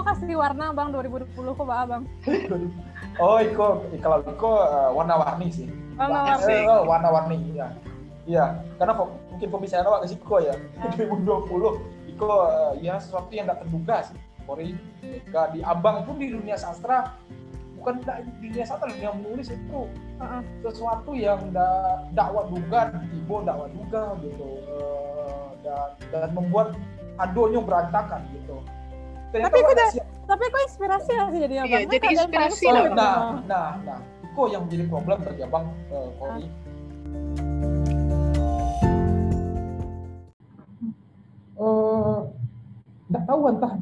Iko 0.00 0.16
kasih 0.16 0.32
warna 0.32 0.72
bang 0.72 0.96
2020 0.96 1.60
kok 1.60 1.66
bang. 1.68 2.02
oh 3.20 3.36
Iko 3.36 3.84
kalau 4.00 4.24
Iko 4.24 4.48
uh, 4.56 4.96
warna-warni 4.96 5.52
sih. 5.52 5.68
Warna-warni. 6.00 6.56
Uh, 6.64 6.82
warna-warni 6.88 7.36
ya. 7.52 7.68
Iya, 8.24 8.64
karena 8.80 8.96
mungkin 8.96 9.48
pembicaraan 9.52 9.84
awak 9.92 10.08
ke 10.08 10.16
Iko 10.16 10.36
ya. 10.40 10.56
2020 10.96 12.16
Iko 12.16 12.28
uh, 12.32 12.72
ya 12.80 12.96
sesuatu 12.96 13.28
yang 13.28 13.44
tidak 13.44 13.60
terduga 13.60 13.96
sih. 14.08 14.16
Gak 15.28 15.52
di 15.52 15.60
Abang 15.60 16.08
pun 16.08 16.16
di 16.16 16.32
dunia 16.32 16.56
sastra 16.56 17.20
bukan 17.76 18.00
di 18.00 18.48
dunia 18.48 18.64
sastra 18.64 18.88
dunia 18.88 19.12
menulis 19.12 19.52
itu 19.52 19.84
uh-uh. 20.16 20.40
sesuatu 20.64 21.12
yang 21.12 21.40
da, 21.52 22.00
dakwah 22.16 22.48
duga 22.48 22.92
ibu 23.08 23.40
dakwah 23.40 23.68
duga 23.72 24.16
gitu 24.20 24.48
uh, 24.68 25.48
dan 25.64 25.96
dan 26.12 26.28
membuat 26.36 26.76
adonya 27.16 27.60
berantakan 27.64 28.20
gitu 28.36 28.60
Ternyata 29.30 29.54
tapi 29.54 29.58
kok 29.62 29.76
tapi 30.26 30.44
kok 30.46 30.62
inspirasi 30.66 31.12
lah 31.14 31.26
sih 31.30 31.40
jadi 31.42 31.54
abang 31.62 31.70
iya, 31.70 31.78
jadi 31.86 32.06
inspirasi 32.18 32.66
lah. 32.70 32.82
Nah 32.90 33.18
nah 33.46 33.68
nah. 33.86 33.98
Itu 34.30 34.42
yang 34.50 34.62
menjadi 34.66 34.84
problem 34.90 35.18
bagi 35.26 35.42
abang 35.42 35.66
uh, 35.90 36.08
Kori. 36.18 36.46
Nggak 43.10 43.22
uh, 43.22 43.28
tahu 43.30 43.40
entah 43.50 43.72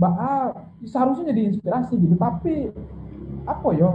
Mbak 0.00 0.14
A 0.16 0.32
seharusnya 0.88 1.28
jadi 1.28 1.40
inspirasi 1.52 1.92
gitu 2.00 2.16
tapi 2.16 2.72
apa 3.44 3.68
ya 3.76 3.90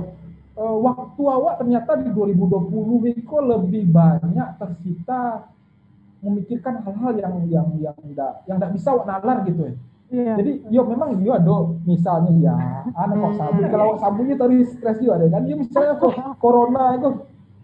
uh, 0.54 0.77
waktu 0.85 1.21
awak 1.26 1.65
ternyata 1.65 1.98
di 1.98 2.13
2020 2.13 2.70
Wiko 3.09 3.38
lebih 3.41 3.90
banyak 3.90 4.49
tersita 4.62 5.49
memikirkan 6.21 6.85
hal-hal 6.85 7.13
yang 7.17 7.35
yang 7.49 7.67
yang 7.81 7.98
enggak 8.05 8.41
yang 8.45 8.62
enggak 8.62 8.73
bisa 8.77 8.93
awak 8.93 9.05
nalar 9.09 9.41
gitu 9.49 9.73
ya 9.73 9.73
Iya. 10.05 10.33
Jadi 10.37 10.51
yo 10.69 10.85
memang 10.85 11.17
yo 11.25 11.33
ada 11.33 11.55
misalnya 11.81 12.31
ya 12.37 12.55
anak 12.93 13.17
kok 13.17 13.34
sabu 13.41 13.61
kalau 13.73 13.98
sabunya 13.98 14.37
tadi 14.37 14.62
stres 14.62 15.01
juga 15.01 15.17
ada 15.17 15.27
kan 15.34 15.49
ya 15.49 15.55
misalnya 15.57 15.97
kok 15.97 16.13
corona 16.43 16.93
itu 16.93 17.09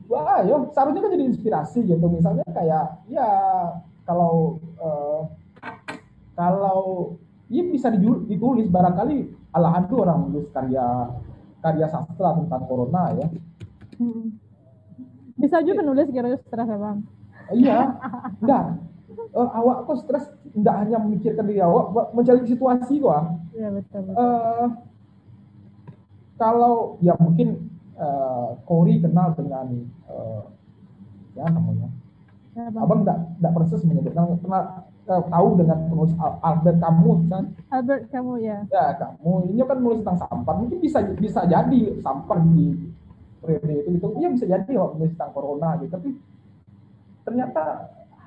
wah 0.09 0.41
yo 0.41 0.73
seharusnya 0.73 1.05
kan 1.05 1.13
jadi 1.13 1.25
inspirasi 1.29 1.79
gitu 1.85 2.05
misalnya 2.09 2.41
kayak 2.49 2.97
ya 3.05 3.29
kalau 4.09 4.57
uh, 4.81 5.29
kalau 6.33 7.13
ya 7.51 7.61
bisa 7.61 7.93
ditulis 7.93 8.67
barangkali 8.73 9.29
ala 9.53 9.77
ada 9.77 9.93
orang 9.93 10.17
menulis 10.25 10.49
karya 10.49 11.13
karya 11.61 11.87
sastra 11.91 12.33
tentang 12.41 12.63
corona 12.65 13.13
ya. 13.13 13.27
Hmm. 14.01 14.33
Bisa 15.37 15.61
juga 15.61 15.85
nulis 15.85 16.09
kira 16.09 16.33
stres 16.41 16.67
ya 16.67 16.77
bang. 16.79 16.97
Iya, 17.51 17.79
enggak. 18.41 18.65
Uh, 19.31 19.47
awak 19.55 19.87
kok 19.87 20.03
stres 20.03 20.27
enggak 20.51 20.75
hanya 20.83 20.99
memikirkan 20.99 21.47
diri 21.47 21.63
awak, 21.63 22.11
mencari 22.11 22.43
situasi 22.43 22.99
kok. 22.99 23.39
Iya 23.55 23.69
betul. 23.71 23.99
betul. 24.11 24.19
Uh, 24.19 24.67
kalau 26.35 26.99
ya 26.99 27.15
mungkin 27.15 27.71
uh, 27.95 28.59
Kori 28.67 28.99
kenal 28.99 29.31
dengan 29.37 29.87
uh, 30.11 30.43
ya 31.37 31.47
namanya. 31.47 31.87
Ya, 32.51 32.67
Abang 32.75 33.07
enggak 33.07 33.19
enggak 33.39 33.53
persis 33.55 33.87
menyebutkan 33.87 34.35
uh, 34.35 35.23
tahu 35.31 35.47
dengan 35.55 35.77
penulis 35.87 36.13
Albert 36.19 36.77
Camus 36.83 37.21
kan? 37.31 37.43
Albert 37.71 38.03
Camus 38.11 38.39
ya. 38.43 38.59
Ya 38.67 38.85
kamu 38.99 39.55
ini 39.55 39.61
kan 39.63 39.77
nulis 39.79 39.99
tentang 40.03 40.19
sampah 40.27 40.55
mungkin 40.59 40.77
bisa 40.83 40.99
bisa 41.15 41.47
jadi 41.47 41.81
sampah 42.03 42.39
di 42.51 42.91
periode 43.39 43.75
itu 43.87 43.89
gitu. 43.95 44.07
Iya 44.19 44.29
bisa 44.35 44.45
jadi 44.49 44.71
kok 44.71 44.91
nulis 44.99 45.13
tentang 45.15 45.31
corona 45.31 45.79
gitu 45.79 45.91
tapi 45.95 46.09
ternyata 47.21 47.63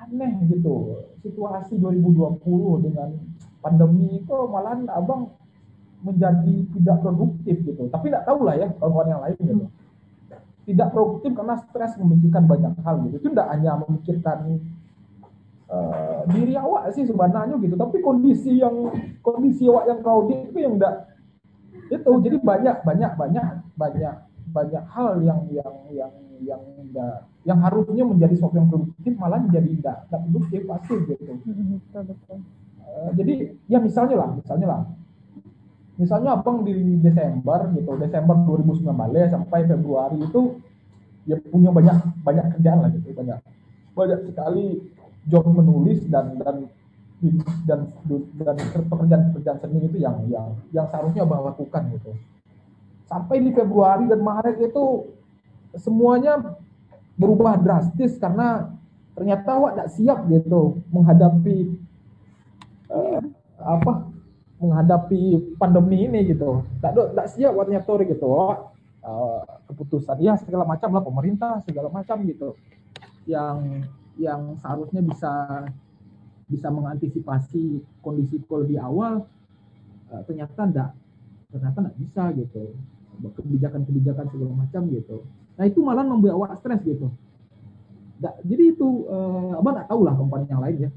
aneh 0.05 0.33
gitu. 0.49 1.01
Situasi 1.25 1.81
2020 1.81 2.85
dengan 2.85 3.09
pandemi 3.59 4.21
itu 4.21 4.37
malah 4.45 4.77
abang 4.93 5.33
menjadi 6.05 6.55
tidak 6.77 6.97
produktif 7.01 7.55
gitu. 7.65 7.89
Tapi 7.89 8.13
tidak 8.13 8.29
tahu 8.29 8.45
lah 8.45 8.55
ya 8.61 8.67
kawan-kawan 8.77 9.09
yang 9.09 9.21
lain 9.25 9.37
gitu. 9.41 9.65
Tidak 10.65 10.89
produktif 10.93 11.31
karena 11.33 11.55
stres 11.61 11.93
memikirkan 11.97 12.45
banyak 12.45 12.73
hal 12.85 12.95
gitu. 13.09 13.15
Itu 13.21 13.27
tidak 13.33 13.49
hanya 13.53 13.71
memikirkan 13.85 14.37
uh, 15.69 16.21
diri 16.29 16.53
awak 16.57 16.93
sih 16.93 17.05
sebenarnya 17.05 17.57
gitu. 17.61 17.73
Tapi 17.77 17.97
kondisi 18.01 18.61
yang 18.61 18.93
kondisi 19.25 19.65
awak 19.69 19.89
yang 19.89 19.99
crowded 20.05 20.39
itu 20.53 20.59
yang 20.61 20.73
tidak 20.77 20.95
itu. 21.89 22.11
Jadi 22.21 22.37
banyak 22.41 22.77
banyak 22.85 23.11
banyak 23.17 23.45
banyak 23.77 24.15
banyak 24.55 24.83
hal 24.87 25.19
yang 25.19 25.43
yang 25.51 25.75
yang 25.91 26.13
yang 26.39 26.61
enggak 26.79 27.27
yang 27.43 27.59
harusnya 27.59 28.03
menjadi 28.07 28.33
sesuatu 28.39 28.55
yang 28.55 28.71
produktif 28.71 29.13
malah 29.19 29.39
menjadi 29.43 29.67
tidak 29.75 29.97
tidak 30.07 30.21
produktif 30.25 30.61
pasti 30.65 30.95
gitu. 31.05 31.33
Betul, 31.91 32.03
betul. 32.09 32.37
Uh, 32.85 33.09
jadi 33.17 33.33
ya 33.67 33.79
misalnya 33.81 34.15
lah, 34.15 34.29
misalnya 34.33 34.67
lah, 34.71 34.81
misalnya 35.99 36.29
abang 36.37 36.63
di 36.63 37.01
Desember 37.03 37.67
gitu, 37.75 37.91
Desember 37.99 38.35
2019 38.45 38.87
sampai 39.31 39.59
Februari 39.67 40.17
itu 40.21 40.41
ya 41.25 41.35
punya 41.49 41.69
banyak 41.73 41.97
banyak 42.23 42.45
kerjaan 42.55 42.79
lah 42.85 42.89
gitu, 42.93 43.09
banyak 43.11 43.39
banyak 43.95 44.19
sekali 44.29 44.65
job 45.25 45.45
menulis 45.49 46.05
dan 46.07 46.37
dan 46.37 46.69
dan 47.65 47.79
dan 48.37 48.55
pekerjaan-pekerjaan 48.91 49.57
seni 49.57 49.79
itu 49.87 49.97
yang 49.97 50.19
yang 50.29 50.53
yang 50.69 50.85
seharusnya 50.91 51.25
abang 51.25 51.41
lakukan 51.47 51.89
gitu. 51.95 52.11
Sampai 53.05 53.41
di 53.41 53.53
Februari 53.53 54.09
dan 54.09 54.21
Maret 54.21 54.57
itu 54.61 55.13
semuanya 55.77 56.57
berubah 57.15 57.59
drastis 57.61 58.17
karena 58.17 58.73
ternyata 59.15 59.55
awak 59.55 59.71
tidak 59.77 59.89
siap 59.95 60.19
gitu 60.27 60.83
menghadapi 60.91 61.71
uh, 62.91 63.21
apa 63.61 64.11
menghadapi 64.59 65.55
pandemi 65.55 66.09
ini 66.09 66.33
gitu. 66.33 66.65
Tidak 66.81 67.15
tidak 67.15 67.27
siap 67.31 67.51
buat 67.55 67.69
nyator 67.69 68.03
gitu. 68.03 68.27
Uh, 69.05 69.45
keputusan 69.69 70.17
ya 70.17 70.33
segala 70.41 70.65
macam 70.65 70.89
lah 70.89 71.03
pemerintah 71.05 71.61
segala 71.61 71.93
macam 71.93 72.17
gitu. 72.25 72.57
Yang 73.29 73.85
yang 74.17 74.57
seharusnya 74.59 75.01
bisa 75.05 75.31
bisa 76.45 76.69
mengantisipasi 76.69 77.81
kondisi 78.05 78.37
lebih 78.37 78.77
awal 78.77 79.25
uh, 80.13 80.21
ternyata 80.29 80.61
tidak 80.69 80.89
ternyata 81.49 81.77
tidak 81.81 81.95
bisa 81.97 82.23
gitu 82.37 82.63
kebijakan-kebijakan 83.23 84.25
segala 84.31 84.53
macam 84.53 84.81
gitu 84.91 85.25
Nah 85.55 85.63
itu 85.63 85.79
malah 85.81 86.03
membuat 86.03 86.35
awak 86.35 86.51
stres 86.59 86.83
gitu. 86.83 87.07
Nah, 88.19 88.33
jadi 88.43 88.75
itu 88.75 88.87
uh, 89.07 89.59
abang 89.59 89.75
nggak 89.75 89.89
tahu 89.91 90.01
lah 90.03 90.13
komponi 90.15 90.47
yang 90.47 90.63
lain 90.63 90.77
ya. 90.87 90.91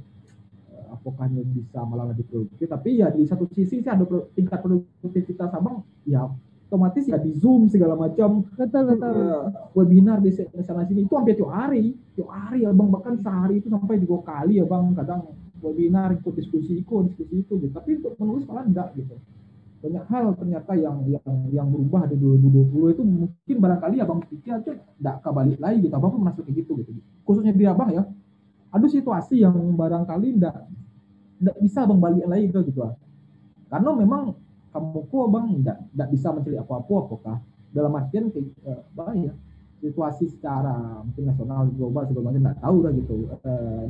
Uh, 0.70 0.98
apakah 0.98 1.26
bisa 1.30 1.78
malah 1.86 2.10
lebih 2.10 2.26
produktif? 2.26 2.66
Tapi 2.66 3.02
ya 3.02 3.10
di 3.10 3.26
satu 3.26 3.46
sisi 3.50 3.82
sih 3.82 3.88
ada 3.90 4.06
tingkat 4.34 4.62
produktivitas 4.62 5.50
abang 5.54 5.82
ya 6.06 6.26
otomatis 6.68 7.08
ya 7.08 7.16
di 7.18 7.34
zoom 7.38 7.70
segala 7.70 7.94
macam. 7.94 8.46
Betul 8.54 8.82
betul. 8.94 9.14
Uh, 9.14 9.42
webinar 9.78 10.18
di 10.22 10.34
sana 10.34 10.86
sini 10.86 11.06
itu 11.06 11.14
hampir 11.14 11.38
tiap 11.38 11.54
hari, 11.54 11.94
tiap 12.18 12.30
hari 12.30 12.66
abang 12.66 12.90
bahkan 12.90 13.18
sehari 13.18 13.62
itu 13.62 13.70
sampai 13.70 13.98
dua 14.02 14.22
kali 14.26 14.58
ya 14.58 14.66
bang 14.66 14.94
kadang 14.94 15.32
webinar 15.58 16.14
ikut 16.14 16.34
diskusi 16.38 16.82
ikut 16.82 17.14
diskusi 17.14 17.46
itu 17.46 17.54
gitu. 17.62 17.72
Tapi 17.74 18.02
untuk 18.02 18.14
menulis 18.18 18.46
malah 18.46 18.66
enggak 18.66 18.90
gitu 18.98 19.14
banyak 19.78 20.04
hal 20.10 20.34
ternyata 20.34 20.72
yang 20.74 21.06
yang 21.06 21.36
yang 21.54 21.66
berubah 21.70 22.10
di 22.10 22.18
2020 22.18 22.98
itu 22.98 23.02
mungkin 23.06 23.56
barangkali 23.62 23.96
abang 24.02 24.20
pikir 24.26 24.58
aja 24.58 24.74
tidak 24.74 25.16
kebalik 25.22 25.58
lagi 25.62 25.86
gitu. 25.86 25.94
Abang 25.94 26.10
pun 26.18 26.20
merasa 26.26 26.42
kayak 26.42 26.66
gitu 26.66 26.72
gitu. 26.82 26.90
Khususnya 27.22 27.54
di 27.54 27.62
abang 27.62 27.90
ya. 27.94 28.02
Ada 28.68 28.86
situasi 28.90 29.40
yang 29.40 29.54
barangkali 29.54 30.34
tidak 30.34 30.66
tidak 31.38 31.56
bisa 31.62 31.86
abang 31.86 32.02
balik 32.02 32.26
lagi 32.26 32.50
ke 32.50 32.60
gitu 32.68 32.82
karena 33.68 33.90
memang 33.94 34.32
kamu 34.74 35.00
kok 35.06 35.22
abang 35.30 35.46
tidak 35.62 35.78
tidak 35.94 36.08
bisa 36.10 36.28
mencari 36.34 36.56
apa-apa 36.58 36.94
apakah. 37.06 37.36
Dalam 37.68 37.92
artian 37.94 38.32
kayak 38.32 38.48
uh, 38.64 39.12
ya 39.14 39.32
situasi 39.78 40.26
secara 40.26 41.04
mungkin 41.06 41.30
nasional 41.30 41.70
global 41.70 42.02
segala 42.08 42.32
macam 42.32 42.42
tidak 42.42 42.58
tahu 42.64 42.76
lah 42.82 42.92
gitu. 42.98 43.14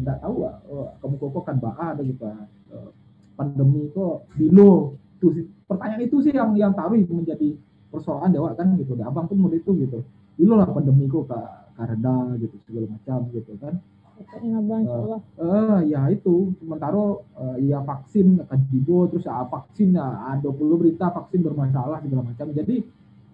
Tidak 0.04 0.18
uh, 0.18 0.20
tahu 0.20 0.34
uh, 0.44 0.88
kamu 1.00 1.14
kok 1.16 1.44
kan 1.48 1.56
bah 1.56 1.74
ada 1.80 2.02
gitu 2.04 2.26
uh, 2.28 2.90
pandemi 3.38 3.86
kok 3.94 4.26
bilo 4.34 4.97
itu 5.18 5.50
pertanyaan 5.66 6.06
itu 6.06 6.16
sih 6.22 6.30
yang 6.30 6.54
yang 6.54 6.72
taruh 6.72 6.94
itu 6.94 7.10
menjadi 7.10 7.58
persoalan 7.90 8.30
dewa 8.30 8.54
kan 8.54 8.70
gitu. 8.78 8.94
Deh 8.94 9.02
abang 9.02 9.26
pun 9.26 9.36
mau 9.42 9.50
itu 9.50 9.74
gitu. 9.74 10.06
Dulu 10.38 10.54
lah 10.54 10.70
pandemi 10.70 11.10
kok 11.10 11.26
ke 11.26 11.40
kareda 11.74 12.16
gitu 12.38 12.56
segala 12.70 12.86
macam 12.94 13.18
gitu 13.34 13.52
kan. 13.58 13.74
Uh, 14.18 15.18
uh, 15.38 15.78
ya 15.82 16.06
itu. 16.10 16.54
Sementara 16.62 16.98
uh, 17.18 17.56
ya 17.58 17.82
vaksin 17.82 18.38
kajibo 18.46 19.10
terus 19.10 19.26
ya 19.26 19.42
vaksin 19.46 19.98
ya 19.98 20.06
ada 20.38 20.50
perlu 20.50 20.78
berita 20.78 21.10
vaksin 21.10 21.42
bermasalah 21.42 21.98
segala 22.02 22.22
macam. 22.30 22.50
Jadi 22.54 22.82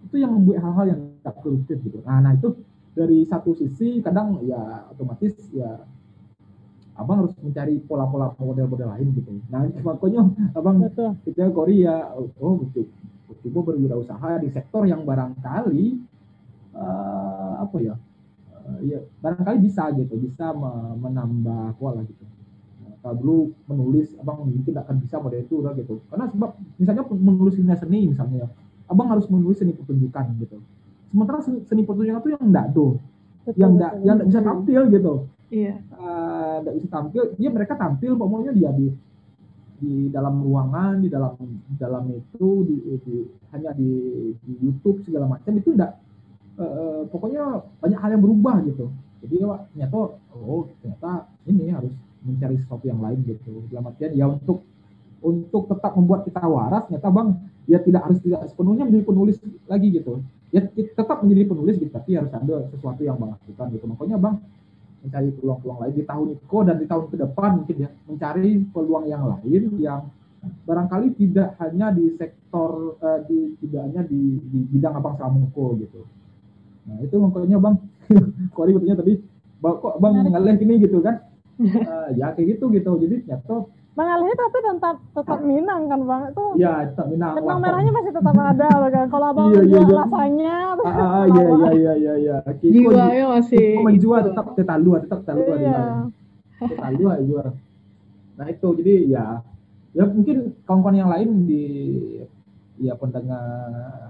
itu 0.05 0.15
yang 0.17 0.33
membuat 0.33 0.61
hal-hal 0.65 0.85
yang 0.93 0.99
tidak 1.21 1.35
produktif 1.41 1.77
gitu. 1.81 1.97
Nah, 2.05 2.21
nah 2.21 2.33
itu 2.37 2.53
dari 2.95 3.25
satu 3.27 3.51
sisi 3.57 3.99
kadang 3.99 4.39
ya 4.45 4.87
otomatis 4.93 5.35
ya 5.51 5.83
abang 6.95 7.27
harus 7.27 7.35
mencari 7.43 7.75
pola-pola 7.83 8.31
model-model 8.39 8.87
lain 8.95 9.07
gitu. 9.19 9.31
Nah, 9.51 9.67
makanya 9.83 10.31
abang 10.55 10.79
kerja 11.27 11.51
Korea, 11.51 12.15
oh 12.15 12.55
betul, 12.63 12.87
coba 13.45 13.59
berwirausaha 13.73 14.39
di 14.41 14.49
sektor 14.49 14.87
yang 14.87 15.03
barangkali 15.03 15.99
uh, 16.71 17.53
apa 17.61 17.77
ya, 17.83 17.95
uh, 18.63 18.79
ya 18.81 19.03
barangkali 19.19 19.57
bisa 19.59 19.91
gitu, 19.91 20.15
bisa 20.17 20.55
menambah 20.97 21.75
pola 21.75 21.99
gitu. 22.07 22.23
Nah, 22.81 22.95
kalau 23.03 23.15
dulu 23.19 23.37
menulis 23.67 24.15
abang 24.17 24.47
mungkin 24.47 24.63
tidak 24.63 24.87
akan 24.87 24.97
bisa 25.03 25.15
model 25.19 25.41
itu 25.43 25.55
lah 25.59 25.73
gitu. 25.75 25.99
Karena 26.07 26.25
sebab 26.31 26.49
misalnya 26.79 27.03
menulis 27.11 27.55
dunia 27.59 27.75
seni 27.75 28.07
misalnya 28.07 28.47
ya 28.47 28.49
abang 28.87 29.11
harus 29.11 29.27
menulis 29.27 29.59
seni 29.59 29.75
pertunjukan 29.75 30.25
gitu. 30.39 30.57
Sementara 31.11 31.43
seni, 31.43 31.59
seni 31.67 31.81
pertunjukan 31.83 32.23
itu 32.23 32.31
yang 32.39 32.43
enggak 32.43 32.67
tuh 32.71 32.97
Betul, 33.45 33.59
yang 33.61 33.71
enggak 33.77 33.91
yang 34.01 34.15
enggak 34.17 34.29
bisa 34.31 34.41
tampil 34.41 34.81
gitu. 34.89 35.13
Iya. 35.53 35.73
Eh, 35.77 36.34
nggak 36.61 36.75
bisa 36.77 36.87
tampil 36.91 37.23
ya 37.39 37.49
mereka 37.49 37.73
tampil 37.75 38.15
pokoknya 38.15 38.51
dia 38.55 38.69
di 38.75 38.87
di 39.75 40.07
dalam 40.07 40.39
ruangan 40.39 41.03
di 41.03 41.09
dalam 41.11 41.35
di 41.43 41.75
dalam 41.75 42.03
itu 42.07 42.47
di, 42.63 42.75
di- 43.03 43.27
hanya 43.51 43.75
di, 43.75 43.91
di 44.39 44.53
YouTube 44.63 45.03
segala 45.03 45.27
macam 45.27 45.51
itu 45.55 45.75
enggak 45.75 45.99
eh, 46.59 47.01
pokoknya 47.11 47.43
banyak 47.83 47.99
hal 47.99 48.09
yang 48.15 48.23
berubah 48.23 48.55
gitu. 48.67 48.87
Jadi 49.25 49.41
Wak, 49.41 49.73
ternyata 49.73 49.97
oh 50.37 50.69
ternyata 50.79 51.11
ini 51.49 51.73
harus 51.73 51.91
mencari 52.23 52.55
sesuatu 52.61 52.85
yang 52.85 53.01
lain 53.01 53.19
gitu. 53.25 53.65
Dalam 53.71 53.91
artian 53.91 54.11
ya 54.15 54.25
untuk 54.29 54.63
untuk 55.19 55.65
tetap 55.71 55.97
membuat 55.97 56.23
kita 56.23 56.43
waras 56.45 56.85
ternyata 56.85 57.09
bang 57.09 57.29
ya 57.65 57.81
tidak 57.81 58.01
harus 58.05 58.19
tidak 58.21 58.45
sepenuhnya 58.47 58.85
menjadi 58.85 59.05
penulis 59.07 59.35
lagi 59.67 59.87
gitu. 59.91 60.21
Ya 60.53 60.61
tetap 60.71 61.19
menjadi 61.25 61.51
penulis 61.51 61.75
gitu 61.81 61.91
tapi 61.91 62.15
harus 62.15 62.31
ada 62.31 62.63
sesuatu 62.71 63.01
yang 63.03 63.19
bang 63.19 63.35
lakukan 63.35 63.67
gitu. 63.75 63.85
Makanya 63.91 64.17
bang 64.21 64.35
mencari 65.05 65.29
peluang-peluang 65.37 65.79
lain 65.85 65.93
di 65.93 66.03
tahun 66.03 66.27
itu 66.33 66.57
dan 66.65 66.75
di 66.81 66.85
tahun 66.89 67.05
ke 67.13 67.15
depan 67.21 67.49
mungkin 67.61 67.75
ya 67.77 67.89
mencari 68.09 68.51
peluang 68.73 69.05
yang 69.05 69.23
lain 69.29 69.63
yang 69.77 70.01
barangkali 70.65 71.07
tidak 71.17 71.57
hanya 71.61 71.93
di 71.93 72.05
sektor 72.17 72.97
eh, 73.01 73.19
di 73.29 73.39
tidak 73.61 73.81
hanya 73.89 74.01
di, 74.05 74.21
di 74.41 74.59
bidang 74.73 74.97
abang 74.97 75.15
Samuko 75.17 75.77
gitu. 75.77 76.05
Nah 76.85 77.01
itu 77.01 77.15
makanya 77.17 77.57
bang 77.61 77.75
kok 78.53 78.65
ribetnya 78.65 78.97
tadi 78.97 79.13
Bang, 79.63 79.81
kok 79.81 79.97
bang 79.97 80.13
ngaleh 80.29 80.53
gini 80.59 80.81
gitu 80.81 80.99
kan? 81.01 81.21
Eh, 81.55 82.19
ya 82.19 82.35
kayak 82.35 82.59
gitu 82.59 82.67
gitu. 82.75 82.99
Jadi 82.99 83.23
ternyata 83.23 83.63
Bang 83.95 84.11
Alhi 84.11 84.27
tapi 84.35 84.57
tetap 84.59 84.97
tetap 85.15 85.39
Minang 85.39 85.87
kan 85.87 85.99
bang? 86.03 86.21
Itu 86.35 86.43
ya 86.59 86.83
tetap 86.83 87.07
minang. 87.07 87.39
Benang 87.39 87.59
merahnya 87.63 87.91
masih 87.95 88.11
tetap 88.11 88.35
ada 88.35 88.67
loh 88.75 88.89
kan? 88.91 89.05
Kalau 89.07 89.25
abang 89.31 89.47
Iya, 89.55 89.61
iya, 89.63 89.71
jual 89.71 89.83
iya. 89.87 89.95
rasanya. 90.03 90.55
Ah, 90.75 90.83
ah, 90.91 90.99
ah, 90.99 91.25
iya 91.31 91.43
iya 91.47 91.71
iya 91.71 91.93
iya 91.95 92.13
iya. 92.19 92.35
Kiko 92.59 92.91
Jiwanya 92.91 93.25
masih 93.39 93.63
Kiko 93.63 93.83
menjual 93.87 94.19
itu. 94.19 94.27
tetap 94.27 94.45
tetalua 94.59 94.97
tetap 94.99 95.19
tetalua 95.23 95.55
di 95.55 95.63
iya. 95.63 95.71
mana 95.79 95.93
tetalua 96.59 97.13
jual. 97.23 97.47
Nah 98.35 98.45
itu. 98.51 98.67
Jadi 98.83 98.93
ya 99.15 99.25
ya 99.95 100.03
mungkin 100.11 100.37
kawan-kawan 100.67 100.99
yang 100.99 101.07
lain 101.07 101.29
di 101.47 101.63
ya 102.75 102.99
pendengar 102.99 103.47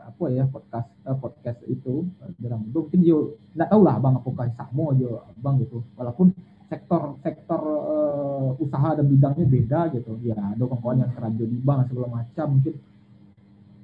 apa 0.10 0.24
ya 0.34 0.50
podcast 0.50 0.90
eh, 1.06 1.18
podcast 1.22 1.62
itu 1.70 2.10
dalam 2.42 2.66
itu 2.66 2.78
mungkin 2.82 3.00
dia 3.06 3.18
nggak 3.54 3.70
tahu 3.70 3.82
lah 3.86 4.02
bang 4.02 4.18
apakah 4.18 4.50
sama 4.58 4.98
aja 4.98 5.30
bang 5.38 5.62
gitu. 5.62 5.86
Walaupun 5.94 6.34
sektor 6.66 7.18
sektor 7.22 7.62
eh, 7.66 8.50
usaha 8.64 8.98
dan 8.98 9.06
bidangnya 9.06 9.46
beda 9.46 9.80
gitu 9.94 10.18
ya 10.26 10.38
ada 10.38 10.64
kawan-kawan 10.64 11.06
yang 11.06 11.12
kerja 11.14 11.44
di 11.46 11.58
bank 11.62 11.90
segala 11.90 12.08
macam 12.22 12.48
mungkin 12.58 12.74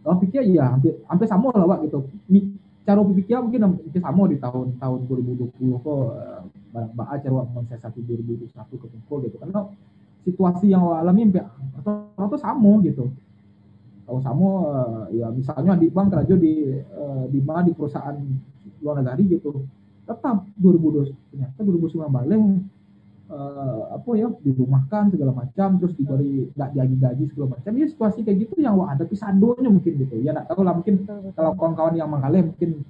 Orang 0.02 0.18
pikir 0.18 0.42
ya 0.50 0.74
hampir 0.74 0.98
hampir 1.06 1.28
sama 1.30 1.54
lah 1.54 1.78
Wak 1.78 1.86
gitu. 1.86 2.10
Cara 2.82 3.02
pikir 3.06 3.38
mungkin 3.38 3.62
hampir 3.70 4.02
sama 4.02 4.26
di 4.26 4.38
tahun 4.42 4.74
tahun 4.82 5.00
2020 5.06 5.86
kok 5.86 6.02
barang 6.74 6.94
baa 6.98 7.16
cara 7.22 7.34
Wak 7.38 7.48
mensiasati 7.54 8.02
2021 8.02 8.50
ke 8.50 8.88
Tungkol 8.90 9.18
gitu. 9.30 9.38
Karena 9.38 9.70
situasi 10.26 10.74
yang 10.74 10.90
alami 10.90 11.30
rata-rata 11.30 12.38
sama 12.42 12.82
gitu. 12.82 13.14
Kalau 14.10 14.22
sama 14.26 14.50
eh, 15.14 15.22
ya 15.22 15.30
misalnya 15.30 15.78
di 15.78 15.88
bank 15.94 16.18
kerja 16.18 16.34
di 16.34 16.82
eh, 16.82 17.24
di 17.30 17.40
mana 17.46 17.62
di 17.62 17.74
perusahaan 17.78 18.18
luar 18.82 19.06
negara 19.06 19.22
gitu. 19.22 19.62
Tetap 20.06 20.38
2020 20.58 21.14
ternyata 21.32 21.60
2019 21.62 22.12
balik 22.12 22.44
eh, 23.32 23.82
apa 23.96 24.10
ya 24.20 24.28
dirumahkan 24.44 25.04
segala 25.16 25.32
macam 25.32 25.80
terus 25.80 25.94
diberi 25.96 26.52
nggak 26.52 26.70
digaji 26.76 26.96
gaji 27.00 27.24
segala 27.32 27.48
macam. 27.58 27.72
Ya 27.78 27.86
situasi 27.88 28.20
kayak 28.28 28.38
gitu 28.48 28.56
yang 28.60 28.76
wah 28.76 28.92
ada 28.92 29.08
pisandonya 29.08 29.70
mungkin 29.72 29.94
gitu. 30.02 30.16
Ya 30.20 30.36
nggak 30.36 30.52
tahu 30.52 30.62
lah 30.68 30.76
mungkin 30.76 31.08
kalau 31.34 31.52
kawan-kawan 31.56 31.96
yang 31.96 32.10
mengkalih 32.12 32.52
mungkin 32.52 32.84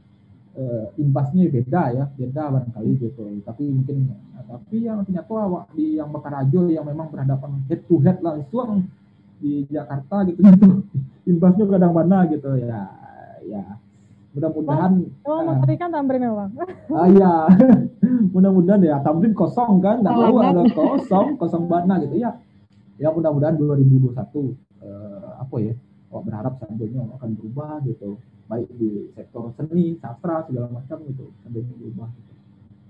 eh, 0.58 0.86
imbasnya 0.98 1.48
beda 1.48 1.82
ya 1.94 2.04
beda 2.18 2.44
barangkali 2.58 2.92
gitu. 3.00 3.24
Tapi 3.46 3.64
mungkin 3.70 3.98
nah, 4.34 4.44
tapi 4.58 4.78
yang 4.84 5.06
ternyata 5.06 5.32
awak 5.32 5.72
di 5.78 6.02
yang 6.02 6.10
Bekarajo 6.10 6.62
yang 6.68 6.86
memang 6.90 7.08
berhadapan 7.14 7.62
head 7.70 7.82
to 7.86 8.02
head 8.02 8.18
langsung 8.20 8.90
di 9.42 9.66
Jakarta 9.70 10.22
gitu 10.30 10.46
gitu 10.46 10.70
imbasnya 11.32 11.66
kadang 11.70 11.94
mana 11.94 12.26
gitu. 12.28 12.50
Ya 12.58 12.90
ya 13.46 13.64
mudah-mudahan 14.32 14.92
Oh, 15.28 15.40
mau 15.44 15.54
ah, 15.54 15.60
tarikan 15.64 15.92
tambahin 15.92 16.24
ya 16.24 16.32
bang 16.32 16.52
Ah 16.96 17.08
iya, 17.12 17.34
mudah-mudahan 18.34 18.82
ya 18.84 18.98
Tamrin 19.04 19.36
kosong 19.36 19.84
kan, 19.84 20.00
nggak 20.00 20.16
tahu 20.16 20.36
ada 20.40 20.64
kosong, 20.72 21.28
kosong 21.36 21.64
mana 21.68 22.00
gitu 22.04 22.16
ya. 22.20 22.32
Ya 22.96 23.10
mudah-mudahan 23.12 23.58
2021 23.60 24.16
eh, 24.16 25.30
apa 25.36 25.56
ya, 25.60 25.74
awak 26.14 26.24
berharap 26.28 26.54
seandainya 26.64 27.02
akan 27.18 27.30
berubah 27.36 27.82
gitu, 27.84 28.20
baik 28.48 28.68
di 28.78 29.10
sektor 29.16 29.52
seni, 29.58 29.98
sastra 30.00 30.46
segala 30.48 30.68
macam 30.72 30.98
gitu, 31.08 31.32
seandainya 31.44 31.74
berubah. 31.76 32.08
Gitu. 32.16 32.32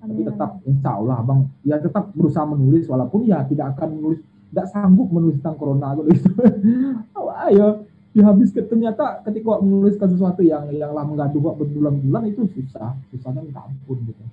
Tapi 0.01 0.21
tetap 0.25 0.51
insya 0.65 0.91
Allah 0.97 1.19
bang, 1.21 1.39
ya 1.61 1.77
tetap 1.77 2.09
berusaha 2.17 2.45
menulis 2.45 2.89
walaupun 2.89 3.25
ya 3.25 3.45
tidak 3.45 3.77
akan 3.77 3.89
menulis, 3.97 4.19
tidak 4.51 4.67
sanggup 4.73 5.07
menulis 5.13 5.37
tentang 5.41 5.57
corona 5.57 5.93
gitu. 5.97 6.29
Awak 7.17 7.37
ayo 7.53 7.67
dihabiskan. 8.11 8.67
Ternyata 8.67 9.23
ketika 9.27 9.59
menuliskan 9.63 10.07
sesuatu 10.11 10.41
yang 10.43 10.67
yang 10.71 10.91
lah 10.91 11.03
menggaduh 11.07 11.39
awak 11.41 11.55
berbulan-bulan 11.63 12.23
itu 12.31 12.47
susah, 12.51 12.95
susahnya 13.11 13.41
minta 13.43 13.63
ampun 13.63 13.97
gitu. 14.07 14.23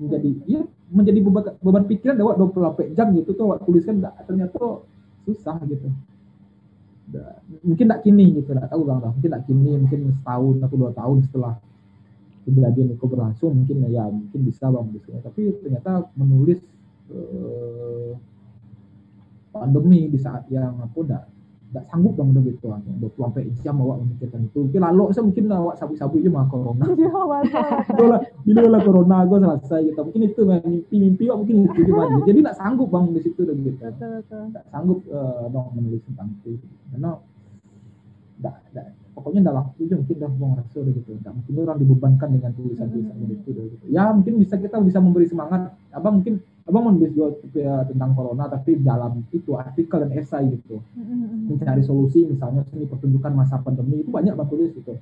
Menjadi 0.00 0.30
ya 0.46 0.60
menjadi 0.90 1.18
beban, 1.22 1.44
beban 1.62 1.84
pikiran 1.86 2.16
lewat 2.18 2.34
28 2.38 2.96
jam 2.98 3.06
gitu. 3.14 3.30
Tuh 3.34 3.58
tuliskan 3.62 4.02
nggak- 4.02 4.26
ternyata 4.26 4.60
susah 5.26 5.56
gitu. 5.66 5.88
Mungkin 7.66 7.84
tidak 7.90 8.02
kini 8.06 8.38
gitu. 8.42 8.50
Nggak 8.50 8.70
tahu 8.70 8.82
bang. 8.86 8.98
Mungkin 9.02 9.30
tidak 9.30 9.42
kini 9.46 9.72
mungkin 9.86 10.00
setahun 10.14 10.56
atau 10.62 10.76
dua 10.78 10.92
tahun 10.94 11.18
setelah 11.26 11.54
kejadian 12.50 12.96
itu 12.96 13.04
berlangsung 13.04 13.52
mungkin 13.52 13.84
ya 13.92 14.08
mungkin 14.08 14.40
bisa 14.48 14.72
bang 14.72 14.84
menulisnya 14.88 15.20
tapi 15.20 15.52
ternyata 15.60 16.08
menulis 16.16 16.58
eh, 17.12 18.12
pandemi 19.52 20.08
di 20.08 20.18
saat 20.18 20.48
yang 20.48 20.80
apa 20.80 20.98
enggak 20.98 21.24
enggak 21.70 21.84
sanggup 21.86 22.18
bang 22.18 22.28
udah 22.34 22.42
gitu 22.50 22.66
hanya 22.74 22.92
24 22.98 23.62
jam 23.62 23.74
awak 23.78 23.96
memikirkan 24.02 24.40
itu 24.50 24.58
mungkin 24.66 24.80
lalu 24.82 25.02
saya 25.14 25.24
mungkin 25.30 25.44
awak 25.54 25.74
sabu-sabu 25.78 26.14
aja 26.18 26.30
mah 26.34 26.46
corona 26.50 26.84
Iya, 27.00 27.06
betul. 27.06 27.68
Betul 27.86 28.06
lah, 28.10 28.20
bila 28.42 28.60
lah 28.66 28.80
corona 28.82 29.16
gue 29.22 29.38
selesai 29.38 29.80
gitu. 29.86 30.00
Mungkin 30.02 30.22
itu 30.26 30.40
memang 30.42 30.66
mimpi-mimpi 30.66 31.22
kok 31.30 31.38
mungkin 31.38 31.56
itu 31.70 31.80
gimana. 31.86 32.14
Jadi 32.26 32.38
nggak 32.42 32.58
sanggup 32.58 32.88
bang 32.90 33.04
di 33.14 33.20
situ 33.22 33.40
dan 33.46 33.56
gitu. 33.62 33.78
betul 33.86 34.10
betul 34.18 34.42
Nggak 34.50 34.64
sanggup 34.74 34.98
eh, 35.06 35.44
dong 35.54 35.66
menulis 35.78 36.02
tentang 36.10 36.28
itu. 36.42 36.66
Karena 36.90 37.10
nggak, 38.40 38.56
nggak, 38.72 38.84
pokoknya 39.14 39.40
nggak 39.44 39.56
waktu 39.60 39.78
aja 39.84 39.94
mungkin 40.00 40.16
dah 40.16 40.30
mau 40.40 40.50
rasa 40.56 40.76
udah 40.80 40.92
gitu. 40.96 41.10
Nggak 41.20 41.32
mungkin 41.36 41.52
orang 41.60 41.78
dibebankan 41.78 42.28
dengan 42.32 42.50
tulisan-tulisan 42.56 43.16
itu 43.28 43.48
udah 43.52 43.64
gitu. 43.68 43.84
Ya 43.92 44.04
mungkin 44.10 44.34
bisa 44.40 44.54
kita 44.56 44.76
bisa 44.80 44.98
memberi 44.98 45.28
semangat. 45.28 45.76
Abang 45.92 46.24
mungkin 46.24 46.40
abang 46.70 46.86
menulis 46.86 47.10
juga 47.18 47.34
eh, 47.58 47.84
tentang 47.90 48.14
corona 48.14 48.46
tapi 48.46 48.78
dalam 48.78 49.26
itu 49.34 49.58
artikel 49.58 50.06
dan 50.06 50.14
esai 50.14 50.54
gitu 50.54 50.78
Mm-mm. 50.94 51.50
mencari 51.50 51.82
solusi 51.82 52.22
misalnya 52.30 52.62
seni 52.70 52.86
pertunjukan 52.86 53.34
masa 53.34 53.58
pandemi 53.58 54.06
itu 54.06 54.10
banyak 54.14 54.38
bang 54.38 54.48
tulis 54.48 54.70
gitu 54.78 54.94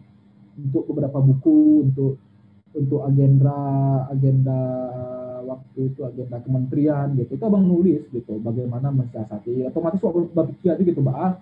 untuk 0.57 0.83
beberapa 0.89 1.21
buku 1.21 1.93
untuk 1.93 2.17
untuk 2.73 3.01
agenda 3.05 3.59
agenda 4.09 4.61
waktu 5.45 5.93
itu 5.93 6.01
agenda 6.09 6.41
kementerian 6.41 7.13
gitu 7.21 7.37
itu 7.37 7.45
abang 7.45 7.65
nulis 7.69 8.03
gitu 8.17 8.41
bagaimana 8.41 8.89
mensiasati 8.89 9.69
otomatis 9.69 10.01
waktu 10.01 10.31
berpikir 10.33 10.73
aja 10.73 10.83
gitu 10.83 11.01
mbak 11.05 11.37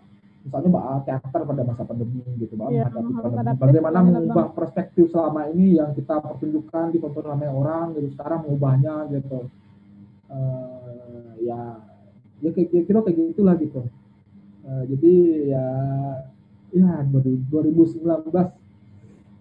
misalnya 0.47 0.69
mbak 0.71 0.85
teater 1.11 1.43
pada 1.43 1.62
masa 1.67 1.83
pandemi 1.83 2.23
gitu 2.38 2.55
mbak 2.55 2.69
menghadapi 2.71 3.12
harus 3.19 3.35
pandemi. 3.35 3.59
bagaimana 3.59 3.99
mengubah 4.07 4.47
perspektif 4.55 5.11
selama 5.11 5.50
ini 5.50 5.83
yang 5.83 5.91
kita 5.91 6.23
pertunjukkan 6.23 6.95
ditonton 6.95 7.25
ramai 7.26 7.50
orang 7.50 7.99
gitu 7.99 8.15
sekarang 8.15 8.47
mengubahnya 8.47 9.11
gitu. 9.11 9.50
Eh, 10.31 11.31
ya 11.50 11.83
ya 12.47 12.50
kayak 12.55 12.87
kira 12.87 13.03
kayak 13.03 13.35
gitulah 13.35 13.59
gitu. 13.59 13.91
Eh, 14.71 14.83
jadi 14.95 15.15
ya 15.50 15.67
ya 16.71 16.91
2019 17.11 18.07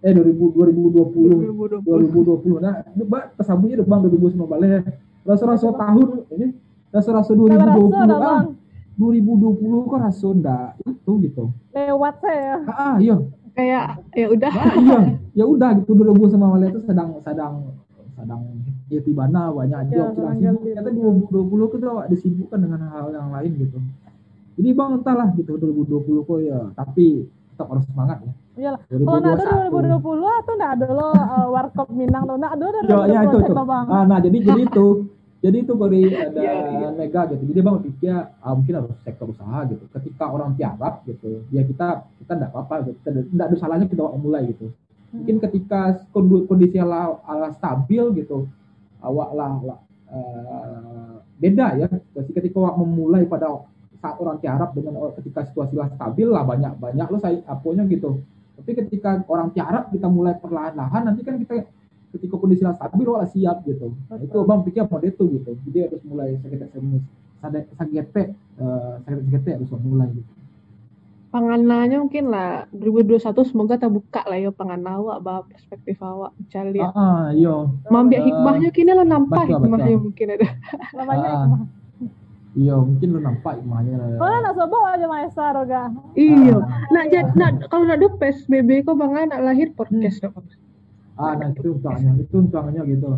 eh 0.04 0.12
2000, 0.12 0.54
2020 0.54 1.82
2020 1.86 2.62
nah 2.62 2.82
mbak 2.98 3.38
tersambungnya 3.38 3.82
udah 3.82 3.86
bang 3.86 4.00
2019 4.10 4.74
ya. 4.74 4.82
Rasa-rasa 5.26 5.70
tahun 5.70 6.08
ini 6.34 6.46
rasa-rasa 6.90 7.30
Kalau 7.30 7.50
2020 7.50 7.94
rasa 7.94 8.02
ada, 8.02 8.16
ah 8.18 8.42
Bang. 8.42 8.65
2020 8.96 9.60
kok 9.86 10.00
rasa 10.00 10.28
ndak 10.32 10.68
itu 10.82 11.12
gitu 11.22 11.44
lewat 11.70 12.14
saya 12.18 12.54
ah 12.66 12.80
ah, 12.92 12.96
iya 12.98 13.16
Kayak 13.56 14.04
ya 14.12 14.28
udah. 14.28 14.52
Nah, 14.52 14.74
iya, 14.76 14.98
ya 15.32 15.44
udah 15.48 15.80
gitu 15.80 15.96
2000 15.96 16.28
sama 16.28 16.52
Malaysia 16.52 16.76
itu 16.76 16.84
sedang 16.84 17.16
sedang 17.24 17.72
sedang 18.12 18.40
ya 18.86 19.00
tibana 19.00 19.48
banyak 19.48 19.78
aja 19.80 19.92
Ya, 19.96 20.04
sibuk. 20.12 20.60
Ternyata 20.60 20.88
2020 20.92 21.72
kita 21.72 21.84
awak 21.88 22.06
disibukkan 22.12 22.58
dengan 22.60 22.80
hal 22.84 23.08
yang 23.16 23.32
lain 23.32 23.56
gitu. 23.56 23.80
Jadi 24.60 24.68
bang 24.70 24.90
entahlah 25.00 25.28
gitu 25.32 25.56
2020 25.56 25.88
kok 26.22 26.38
ya, 26.38 26.60
tapi 26.72 27.24
tetap 27.48 27.66
harus 27.72 27.84
semangat 27.88 28.18
ya. 28.20 28.32
iyalah 28.56 28.80
kalau 28.84 29.18
nggak 29.20 29.34
ada 29.34 29.44
2021. 29.72 30.04
2020 30.04 30.46
tuh 30.46 30.54
nggak 30.54 30.72
ada 30.76 30.86
lo 30.92 31.08
uh, 31.08 31.46
warkop 31.48 31.88
Minang 31.90 32.22
tuh 32.24 32.36
nggak 32.36 32.52
ada 32.52 32.64
udah 32.66 32.80
Ya, 32.84 32.98
ya 33.08 33.18
itu, 33.24 33.36
itu. 33.40 33.52
bang 33.54 33.84
Ah, 33.88 34.04
nah 34.04 34.18
jadi 34.20 34.36
jadi 34.42 34.62
itu 34.62 34.86
jadi 35.44 35.56
itu 35.62 35.72
dari 35.76 36.00
ada 36.16 36.40
Iya, 36.40 36.52
iya. 36.80 36.88
mega 36.96 37.28
gitu. 37.28 37.44
Jadi 37.52 37.60
bang 37.60 37.76
pikir 37.84 38.14
ah, 38.16 38.52
mungkin 38.56 38.74
harus 38.80 38.96
sektor 39.04 39.28
usaha 39.28 39.68
gitu. 39.68 39.84
Ketika 39.92 40.32
orang 40.32 40.56
tiarap 40.56 41.04
gitu 41.04 41.44
ya 41.52 41.60
kita 41.60 42.08
kita 42.24 42.32
tidak 42.40 42.50
apa-apa 42.56 42.88
gitu. 42.88 42.98
Tidak 43.04 43.44
ada 43.44 43.56
salahnya 43.60 43.86
kita 43.86 44.00
awak 44.00 44.16
mulai 44.16 44.48
gitu. 44.48 44.72
Mungkin 45.12 45.36
ketika 45.48 46.02
kondu- 46.10 46.44
kondisi 46.48 46.80
ala, 46.80 47.20
ala 47.28 47.52
stabil 47.54 48.04
gitu 48.16 48.48
awak 49.04 49.30
lah, 49.36 49.52
lah, 49.62 49.78
eh, 50.10 51.14
beda 51.38 51.66
ya. 51.84 51.86
Jadi 52.16 52.30
ketika 52.32 52.56
awak 52.64 52.76
memulai 52.80 53.28
pada 53.28 53.60
saat 54.00 54.16
orang 54.16 54.40
tiarap 54.40 54.72
dengan 54.72 54.98
ketika 55.20 55.44
situasi 55.52 55.76
lah 55.76 55.88
stabil 55.92 56.28
lah 56.28 56.42
banyak 56.48 56.80
banyak 56.80 57.06
lo 57.12 57.20
saya 57.20 57.44
aponya 57.44 57.84
gitu. 57.92 58.24
Tapi 58.56 58.72
ketika 58.72 59.20
orang 59.28 59.52
tiarap 59.52 59.92
kita 59.92 60.08
mulai 60.08 60.32
perlahan-lahan 60.40 61.12
nanti 61.12 61.20
kan 61.20 61.36
kita 61.36 61.68
ketika 62.16 62.34
kondisi 62.40 62.64
lah 62.64 62.74
stabil 62.74 63.06
awak 63.06 63.20
lah 63.24 63.30
siap 63.30 63.56
gitu 63.68 63.92
nah, 64.08 64.18
itu 64.18 64.38
bang 64.42 64.60
pikir 64.64 64.82
model 64.88 65.10
itu 65.12 65.24
gitu 65.38 65.50
jadi 65.68 65.78
harus 65.92 66.02
mulai 66.08 66.28
sakit 66.40 66.58
sakit 66.64 66.80
sakit 67.44 67.64
sakit 67.76 68.26
sakit 69.06 69.52
harus 69.54 69.70
mulai 69.84 70.08
gitu 70.10 70.32
Pangananya 71.26 72.00
mungkin 72.00 72.32
lah 72.32 72.64
2021 72.72 73.20
semoga 73.44 73.76
terbuka 73.76 74.24
lah 74.24 74.40
ya 74.40 74.48
pangan 74.48 74.80
awak 74.88 75.20
bah 75.20 75.44
perspektif 75.44 76.00
awak 76.00 76.32
cari 76.48 76.80
ah, 76.80 76.94
ah 76.96 77.24
iya 77.28 77.66
Mambiak 77.92 78.24
Eh, 78.24 78.26
hikmahnya 78.32 78.70
kini 78.72 78.96
lah 78.96 79.04
nampak 79.04 79.44
betul, 79.44 79.60
hikmahnya 79.60 79.90
betul. 79.90 80.04
mungkin 80.06 80.26
ada. 80.32 80.46
Namanya 80.96 81.28
Ah. 81.28 81.34
hikmah. 81.36 81.60
iya 82.56 82.74
mungkin 82.80 83.08
lu 83.12 83.20
nampak 83.20 83.52
hikmahnya 83.60 83.94
Kau 84.16 84.32
nak 84.32 84.54
sobo 84.56 84.78
aja 84.88 85.04
maestar 85.04 85.50
Roga. 85.52 85.82
Iya. 86.16 86.56
Ah. 86.56 86.88
Nak 86.94 87.04
jad, 87.12 87.26
nak 87.36 87.50
kalau 87.68 87.84
nak 87.84 88.00
do 88.00 88.08
PSBB 88.16 88.88
kok 88.88 88.96
bang 88.96 89.28
nak 89.28 89.44
lahir 89.44 89.76
podcast 89.76 90.24
dong. 90.24 90.40
Ah, 91.16 91.32
nah 91.32 91.48
itu 91.48 91.72
untangannya, 91.72 92.28
itu 92.28 92.36
untangannya 92.36 92.82
gitu. 92.92 93.08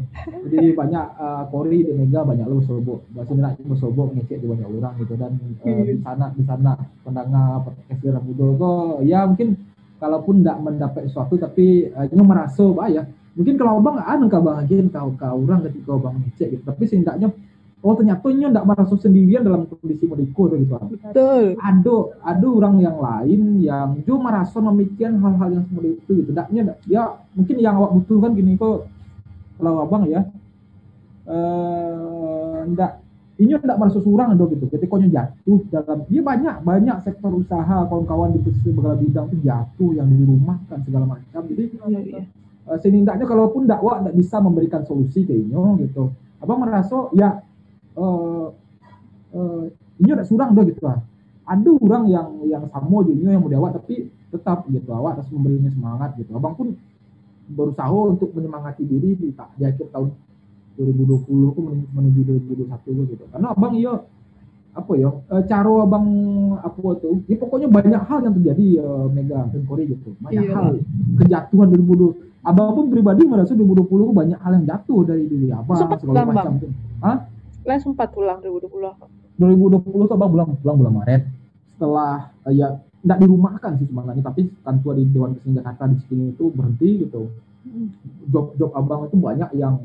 Jadi 0.46 0.70
banyak 0.70 1.04
uh, 1.18 1.42
Kori 1.50 1.82
di 1.82 1.92
Mega 1.98 2.22
banyak 2.22 2.46
lo 2.46 2.62
sobok, 2.62 3.10
bahasa 3.10 3.34
Indonesia 3.34 3.62
bersobok 3.66 4.14
ngecek 4.14 4.38
di 4.38 4.46
banyak 4.46 4.70
orang 4.70 4.94
gitu 5.02 5.14
dan 5.18 5.34
uh, 5.66 5.82
di 5.82 5.98
sana 6.06 6.26
di 6.30 6.42
sana 6.46 6.72
pendengar 7.02 7.66
podcast 7.66 7.98
Dera 7.98 8.22
Mudo 8.22 8.54
kok 8.54 9.02
ya 9.02 9.26
mungkin 9.26 9.58
kalaupun 9.98 10.46
tidak 10.46 10.58
mendapat 10.62 11.02
sesuatu 11.10 11.34
tapi 11.42 11.90
uh, 11.90 12.06
nyo 12.06 12.22
merasa 12.22 12.64
bah 12.70 12.86
ya. 12.86 13.02
Mungkin 13.34 13.54
kalau 13.54 13.82
abang 13.82 13.98
anu 13.98 14.30
kau 14.30 14.42
bahagian 14.46 14.90
kau 14.94 15.10
kau 15.18 15.42
orang 15.42 15.66
ketika 15.66 15.90
abang 15.94 16.22
ngecek 16.22 16.48
gitu, 16.54 16.62
tapi 16.62 16.82
setidaknya 16.86 17.34
oh 17.78 17.94
ternyata 17.94 18.26
nyo 18.34 18.48
tidak 18.50 18.66
merasa 18.66 18.94
sendirian 18.98 19.42
dalam 19.46 19.62
kondisi 19.70 20.04
mediko 20.10 20.50
gitu. 20.50 20.74
ah 20.74 20.82
Betul. 20.82 21.54
ada 21.62 21.96
ada 22.26 22.46
orang 22.46 22.74
yang 22.82 22.98
lain 22.98 23.40
yang 23.62 23.88
juga 24.02 24.18
merasa 24.18 24.58
memikirkan 24.58 25.22
hal-hal 25.22 25.48
yang 25.54 25.64
seperti 25.70 25.90
itu 25.94 26.10
gitu. 26.24 26.30
Daknya 26.34 26.74
ya 26.90 27.02
mungkin 27.38 27.56
yang 27.62 27.78
awak 27.78 27.94
butuhkan 28.02 28.34
gini 28.34 28.58
kok 28.58 28.90
kalau 29.62 29.86
abang 29.86 30.10
ya 30.10 30.26
eh 31.28 32.60
ndak 32.74 32.92
ini 33.38 33.54
ndak 33.54 33.78
merasa 33.78 34.02
surang 34.02 34.34
do 34.34 34.50
gitu. 34.50 34.66
Ketika 34.66 34.94
nyo 34.98 35.08
jatuh 35.14 35.58
dalam 35.70 35.98
dia 36.10 36.20
banyak 36.26 36.56
banyak 36.66 36.96
sektor 37.06 37.30
usaha 37.30 37.86
kawan-kawan 37.86 38.34
di 38.34 38.42
segala 38.66 38.98
bidang 38.98 39.30
itu 39.30 39.38
jatuh 39.46 39.90
yang 39.94 40.10
dirumahkan 40.10 40.78
segala 40.82 41.06
macam. 41.06 41.46
Jadi 41.46 41.78
Iya, 41.86 42.00
iya. 42.02 42.22
uh, 42.66 42.74
setidaknya 42.74 43.22
kalaupun 43.22 43.70
dakwah 43.70 44.02
tidak 44.02 44.18
bisa 44.18 44.42
memberikan 44.42 44.82
solusi 44.82 45.22
ke 45.22 45.30
inyo 45.30 45.78
gitu 45.78 46.10
abang 46.38 46.62
merasa 46.62 47.10
ya 47.14 47.42
uh, 47.98 48.46
uh, 49.34 49.62
inyo 49.98 50.12
tidak 50.14 50.28
surang 50.30 50.54
doh 50.54 50.62
gitu 50.62 50.82
lah 50.86 51.02
ada 51.48 51.70
orang 51.80 52.04
yang 52.12 52.28
yang 52.44 52.64
sama 52.68 53.02
juga 53.08 53.32
yang 53.32 53.40
mau 53.40 53.50
awak 53.64 53.80
tapi 53.80 54.12
tetap 54.28 54.68
gitu 54.68 54.90
awak 54.92 55.16
harus 55.18 55.28
memberinya 55.32 55.72
semangat 55.72 56.12
gitu. 56.20 56.30
Abang 56.36 56.54
pun 56.54 56.76
berusaha 57.48 57.88
untuk 57.88 58.28
menyemangati 58.36 58.84
diri 58.84 59.16
di, 59.16 59.28
di 59.32 59.62
akhir 59.64 59.88
tahun 59.88 60.12
2020 60.76 61.56
ku 61.56 61.60
menuju, 61.64 61.86
menuju 61.96 62.20
2021 62.68 63.10
gitu. 63.16 63.24
Karena 63.32 63.56
abang 63.56 63.72
iya 63.72 63.96
apa 64.76 64.92
ya 64.94 65.10
eh, 65.10 65.42
cara 65.48 65.72
abang 65.82 66.06
apa 66.60 66.88
tuh 67.02 67.24
ya 67.26 67.34
pokoknya 67.40 67.66
banyak 67.72 68.02
hal 68.04 68.18
yang 68.22 68.34
terjadi 68.36 68.66
eh, 68.84 69.06
Mega 69.08 69.48
dan 69.48 69.62
Kori 69.64 69.88
gitu. 69.88 70.12
Banyak 70.20 70.44
Iya. 70.44 70.52
hal 70.52 70.66
kejatuhan 71.24 71.66
2020 71.72 72.28
abang 72.44 72.76
pun 72.76 72.86
pribadi 72.92 73.24
merasa 73.24 73.56
2020 73.56 73.88
ku 73.88 74.12
banyak 74.12 74.38
hal 74.38 74.52
yang 74.60 74.66
jatuh 74.68 75.00
dari 75.08 75.24
diri 75.24 75.48
abang 75.48 75.80
Sempat 75.80 76.04
segala 76.04 76.28
macam 76.28 76.60
tuh. 76.60 76.70
Hah? 77.00 77.16
Lah 77.68 77.76
sempat 77.76 78.08
pulang 78.16 78.40
2020. 78.40 78.80
2020 79.38 80.08
tuh 80.08 80.16
abang 80.16 80.30
pulang 80.32 80.48
pulang 80.58 80.76
bulan 80.80 80.94
Maret 80.98 81.22
setelah 81.76 82.34
eh, 82.48 82.58
ya 82.58 82.68
tidak 83.06 83.18
dirumahkan 83.22 83.78
sih 83.78 83.86
sebenarnya 83.86 84.24
tapi 84.26 84.50
kantor 84.66 84.92
di 84.98 85.04
Dewan 85.14 85.30
Kesenian 85.38 85.62
Jakarta 85.62 85.84
di 85.86 85.98
sini 86.10 86.24
itu 86.34 86.44
berhenti 86.50 86.88
gitu 87.06 87.30
job-job 88.26 88.70
abang 88.74 89.06
itu 89.06 89.14
banyak 89.14 89.50
yang 89.54 89.78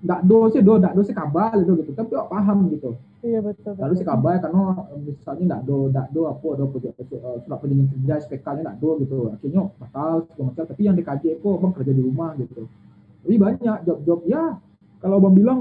nggak 0.00 0.20
do 0.24 0.48
sih 0.54 0.62
do 0.62 0.78
nggak 0.78 0.94
do 0.94 1.02
sih 1.02 1.16
kabal 1.16 1.58
itu 1.58 1.72
gitu 1.82 1.90
tapi 1.92 2.14
awak 2.14 2.30
paham 2.30 2.70
gitu 2.70 2.94
Iya 3.20 3.44
betul. 3.44 3.76
lalu 3.76 3.94
si 4.00 4.00
betul. 4.00 4.12
kabar 4.16 4.34
karena 4.40 4.62
eh, 4.94 5.00
misalnya 5.04 5.44
nggak 5.50 5.62
do 5.68 5.76
nggak 5.92 6.06
do 6.14 6.20
apa 6.30 6.48
do 6.56 6.64
proyek 6.72 6.94
eh, 6.96 7.36
surat 7.44 7.58
perjanjian 7.60 7.88
kerja 7.90 8.14
SPK-nya 8.24 8.60
nggak 8.64 8.78
do 8.80 8.90
gitu 9.04 9.16
akhirnya 9.28 9.62
batal 9.76 10.12
segala 10.30 10.44
macam 10.48 10.64
tapi 10.64 10.82
yang 10.88 10.96
DKJ 10.96 11.24
kok 11.42 11.56
bang 11.60 11.72
kerja 11.76 11.92
di 11.92 12.02
rumah 12.06 12.30
gitu 12.38 12.62
tapi 13.20 13.34
banyak 13.36 13.78
job-job 13.84 14.20
ya 14.24 14.42
kalau 15.04 15.16
abang 15.20 15.34
bilang 15.36 15.58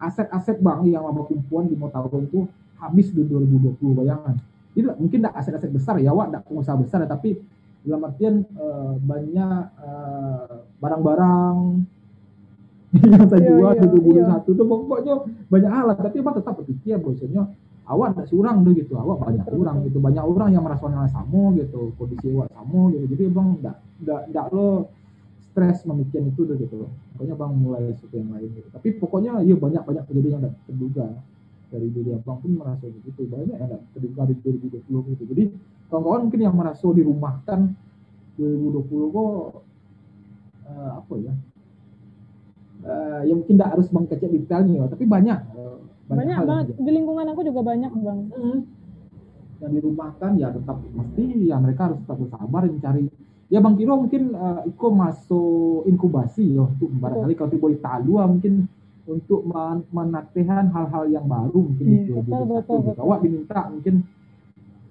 aset-aset 0.00 0.58
bang 0.64 0.80
yang 0.88 1.04
abang 1.04 1.28
kumpulan 1.28 1.68
di 1.68 1.76
mau 1.76 1.92
tahun 1.92 2.26
itu 2.26 2.48
habis 2.80 3.12
di 3.12 3.22
2020 3.28 3.76
bayangan. 4.00 4.34
Itu 4.72 4.88
mungkin 4.96 5.18
nggak 5.20 5.36
aset-aset 5.36 5.70
besar 5.70 6.00
ya 6.00 6.16
wak 6.16 6.32
nggak 6.32 6.44
pengusaha 6.48 6.76
besar 6.80 7.04
ya, 7.04 7.08
tapi 7.12 7.36
dalam 7.84 8.08
artian 8.08 8.44
eh, 8.44 8.92
banyak 8.96 9.62
eh, 9.76 10.52
barang-barang 10.80 11.56
yang 13.12 13.26
saya 13.30 13.38
Iya, 13.38 13.50
jual 13.54 13.72
iya, 13.76 13.82
di 13.86 13.86
2021 13.86 14.18
iya. 14.18 14.36
itu 14.50 14.62
pokoknya 14.66 15.14
banyak 15.46 15.70
hal 15.70 15.86
tapi 15.94 16.16
abang 16.18 16.34
tetap 16.34 16.54
berpikir 16.58 16.98
bahwasanya 16.98 17.42
awak 17.86 18.08
tidak 18.14 18.26
surang 18.30 18.56
deh 18.66 18.74
gitu. 18.74 18.94
Awak 18.98 19.16
banyak 19.20 19.44
Betul, 19.46 19.62
orang 19.62 19.76
gitu. 19.86 19.98
Banyak 20.02 20.24
orang 20.26 20.48
yang 20.50 20.64
merasa 20.66 20.86
hal 20.90 21.06
sama 21.10 21.54
gitu 21.54 21.94
kondisi 21.94 22.26
awak 22.34 22.48
sama 22.50 22.80
gitu. 22.94 23.04
Jadi 23.14 23.22
tidak 23.30 23.76
tidak 24.00 24.20
tidak 24.30 24.46
lo 24.50 24.68
stres 25.50 25.78
memikirkan 25.86 26.30
itu 26.30 26.42
deh 26.46 26.56
gitu 26.58 26.86
pokoknya 27.20 27.36
bang 27.36 27.52
mulai 27.52 27.82
sesuatu 27.92 28.16
yang 28.16 28.32
lain 28.32 28.48
gitu 28.56 28.68
tapi 28.72 28.88
pokoknya 28.96 29.44
ya 29.44 29.52
banyak 29.60 29.82
banyak 29.84 30.04
kejadian 30.08 30.32
yang 30.32 30.40
tidak 30.40 30.56
terduga 30.64 31.06
dari 31.68 31.88
diri 31.92 32.10
abang 32.16 32.40
pun 32.40 32.50
merasa 32.56 32.88
begitu 32.88 33.20
banyak 33.28 33.60
yang 33.60 33.68
tidak 33.68 33.82
terduga 33.92 34.22
di 34.24 34.34
2020 34.88 35.12
gitu 35.12 35.22
jadi 35.28 35.44
kawan-kawan 35.92 36.20
mungkin 36.24 36.40
yang 36.40 36.56
merasa 36.56 36.88
dirumahkan 36.88 37.60
2020 38.40 39.12
kok 39.12 39.36
eh, 40.64 40.90
apa 40.96 41.14
ya 41.20 41.34
eh, 42.88 43.20
yang 43.28 43.36
mungkin 43.44 43.54
tidak 43.60 43.70
harus 43.76 43.86
bang 43.92 44.06
kecek 44.08 44.30
detailnya 44.32 44.88
tapi 44.88 45.04
banyak 45.04 45.38
eh, 45.60 45.76
Banyak 46.10 46.42
yang 46.42 46.42
banget. 46.42 46.74
Di 46.74 46.90
lingkungan 46.90 47.22
aku 47.30 47.46
juga 47.46 47.60
banyak 47.62 47.92
bang. 48.02 48.20
Hmm. 48.34 48.60
yang 49.60 49.76
dirumahkan 49.76 50.40
ya 50.40 50.48
tetap 50.56 50.80
mesti 50.88 51.44
ya 51.44 51.60
mereka 51.60 51.92
harus 51.92 52.00
tetap 52.00 52.16
bersabar 52.16 52.64
mencari 52.64 53.12
ya 53.50 53.58
bang 53.58 53.74
Kiro 53.74 53.94
mungkin 53.98 54.22
eh, 54.30 54.60
Iko 54.66 54.86
masuk 54.88 55.82
inkubasi 55.84 56.54
ya 56.54 56.64
untuk 56.64 56.90
barangkali 56.92 57.34
kalau 57.34 57.50
tiba 57.50 57.68
Italua 57.68 58.22
mungkin 58.24 58.70
untuk 59.04 59.42
men- 59.42 59.86
menatihan 59.90 60.70
hal-hal 60.70 61.04
yang 61.06 61.26
baru 61.26 61.58
mungkin 61.60 61.82
Iya, 61.84 61.98
itu 62.00 62.12
betul, 62.16 62.30
gitu. 62.40 62.54
betul, 62.54 62.78
betul. 62.86 63.02
awak 63.02 63.18
diminta 63.20 63.60
mungkin 63.66 63.94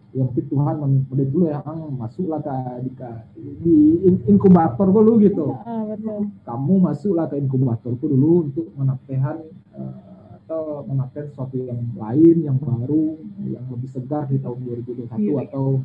ya 0.10 0.24
mungkin 0.26 0.46
Tuhan 0.46 0.76
memberi 0.76 1.26
dulu 1.26 1.46
ya 1.48 1.62
Ang, 1.62 1.80
masuklah 1.94 2.40
ke 2.40 2.52
di, 2.82 2.92
ke- 2.92 3.24
di 3.62 3.76
in- 4.04 4.24
inkubator 4.28 4.88
dulu 4.90 5.12
gitu 5.20 5.56
Ah 5.56 5.88
betul. 5.88 6.28
kamu 6.44 6.74
masuklah 6.84 7.26
ke 7.26 7.36
inkubatorku 7.38 8.06
dulu 8.06 8.44
untuk 8.44 8.68
menatihan 8.76 9.40
eh, 9.72 9.94
atau 10.36 10.84
menatihan 10.84 11.30
sesuatu 11.30 11.56
yang 11.56 11.80
lain 11.94 12.36
yang 12.42 12.58
baru 12.58 13.16
yang 13.46 13.64
lebih 13.70 13.88
segar 13.88 14.26
di 14.26 14.36
tahun 14.36 14.58
2021 14.66 15.16
Iya. 15.16 15.48
atau 15.48 15.80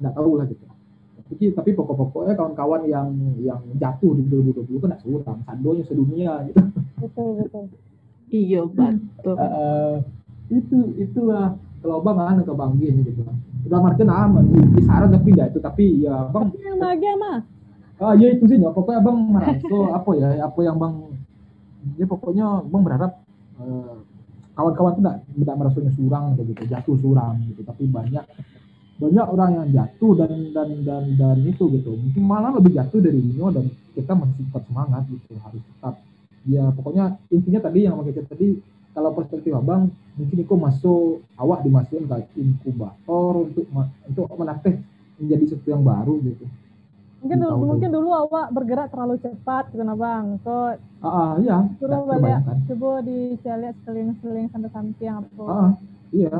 nggak 0.00 0.14
tahu 0.14 0.30
lah 0.34 0.46
gitu 0.46 0.64
tapi 1.28 1.44
tapi 1.52 1.70
pokok-pokoknya 1.76 2.34
kawan-kawan 2.34 2.82
yang 2.88 3.08
yang 3.40 3.60
jatuh 3.76 4.16
di 4.16 4.24
2020 4.32 4.80
kan 4.80 4.96
surang 5.04 5.38
sandonya 5.44 5.84
sedunia 5.84 6.32
gitu 6.48 6.60
Betul 6.98 7.28
betul. 7.46 7.64
Iya 8.28 8.60
betul. 8.66 9.34
Eh, 9.38 9.96
itu 10.50 10.78
itulah 10.98 11.54
kalau 11.84 12.02
bang 12.02 12.18
anu 12.18 12.42
ke 12.42 12.52
bang 12.56 12.72
gini 12.80 13.00
gitu 13.06 13.22
udah 13.68 13.80
martin 13.84 14.08
aman 14.08 14.44
di 14.48 14.80
saran 14.82 15.12
tapi 15.12 15.28
tidak 15.36 15.52
itu 15.52 15.58
tapi 15.60 15.84
ya 16.02 16.16
bang 16.32 16.48
Tapi 16.48 16.64
yang 16.64 16.78
bahagia 16.80 17.12
mah. 17.20 17.38
Ah 17.98 18.14
ya 18.14 18.30
itu 18.32 18.44
sih 18.48 18.56
ya. 18.56 18.70
pokoknya 18.72 19.00
bang 19.04 19.18
merasa 19.28 19.78
apa 19.98 20.10
ya 20.16 20.28
apa 20.42 20.60
yang 20.64 20.76
bang 20.80 20.94
ya 22.00 22.06
pokoknya 22.08 22.46
bang 22.64 22.82
berharap 22.82 23.12
eh, 23.60 23.96
kawan-kawan 24.56 24.92
tuh 24.98 25.02
tidak 25.04 25.16
tidak 25.38 25.54
merasanya 25.60 25.92
surang 25.94 26.24
gitu 26.34 26.52
jatuh 26.66 26.96
surang 26.98 27.34
gitu 27.46 27.60
tapi 27.62 27.84
banyak 27.86 28.24
banyak 28.98 29.26
orang 29.30 29.50
yang 29.54 29.68
jatuh 29.70 30.12
dan 30.18 30.30
dan 30.50 30.68
dan 30.82 31.02
dan 31.14 31.38
itu 31.46 31.70
gitu 31.70 31.94
mungkin 31.94 32.22
malah 32.26 32.50
lebih 32.58 32.74
jatuh 32.74 32.98
dari 32.98 33.18
Nino 33.22 33.48
dan 33.54 33.70
kita 33.94 34.12
masih 34.14 34.42
tetap 34.42 34.62
semangat 34.66 35.02
gitu 35.06 35.38
harus 35.38 35.62
tetap 35.62 35.94
ya 36.50 36.64
pokoknya 36.74 37.04
intinya 37.30 37.60
tadi 37.62 37.78
yang 37.86 37.94
pakai 38.02 38.26
tadi 38.26 38.48
kalau 38.98 39.14
perspektif 39.14 39.54
abang 39.54 39.94
mungkin 40.18 40.36
Iko 40.42 40.54
masuk 40.58 41.22
awak 41.38 41.62
dimasukkan 41.62 42.10
ke 42.34 42.42
inkubator 42.42 43.46
untuk 43.46 43.66
untuk 44.10 44.26
menatih 44.34 44.82
menjadi 45.22 45.44
sesuatu 45.46 45.68
yang 45.70 45.82
baru 45.86 46.14
gitu 46.26 46.46
Mungkin 47.18 47.38
dulu, 47.42 47.54
mungkin 47.66 47.90
dulu 47.90 48.10
awak 48.14 48.54
bergerak 48.54 48.94
terlalu 48.94 49.18
cepat 49.18 49.74
gitu 49.74 49.82
nah 49.82 49.98
bang. 49.98 50.38
Kok 50.46 50.78
Ah, 51.02 51.06
ah, 51.06 51.30
iya, 51.42 51.66
nggak 51.66 51.90
balik 51.90 52.18
terbayangkan. 52.22 52.56
coba 52.70 52.90
dicari 53.02 53.68
seling-seling 53.82 54.46
sampai 54.54 54.70
samping 54.70 55.10
apa. 55.10 55.42
Ah, 55.46 55.70
iya. 56.14 56.36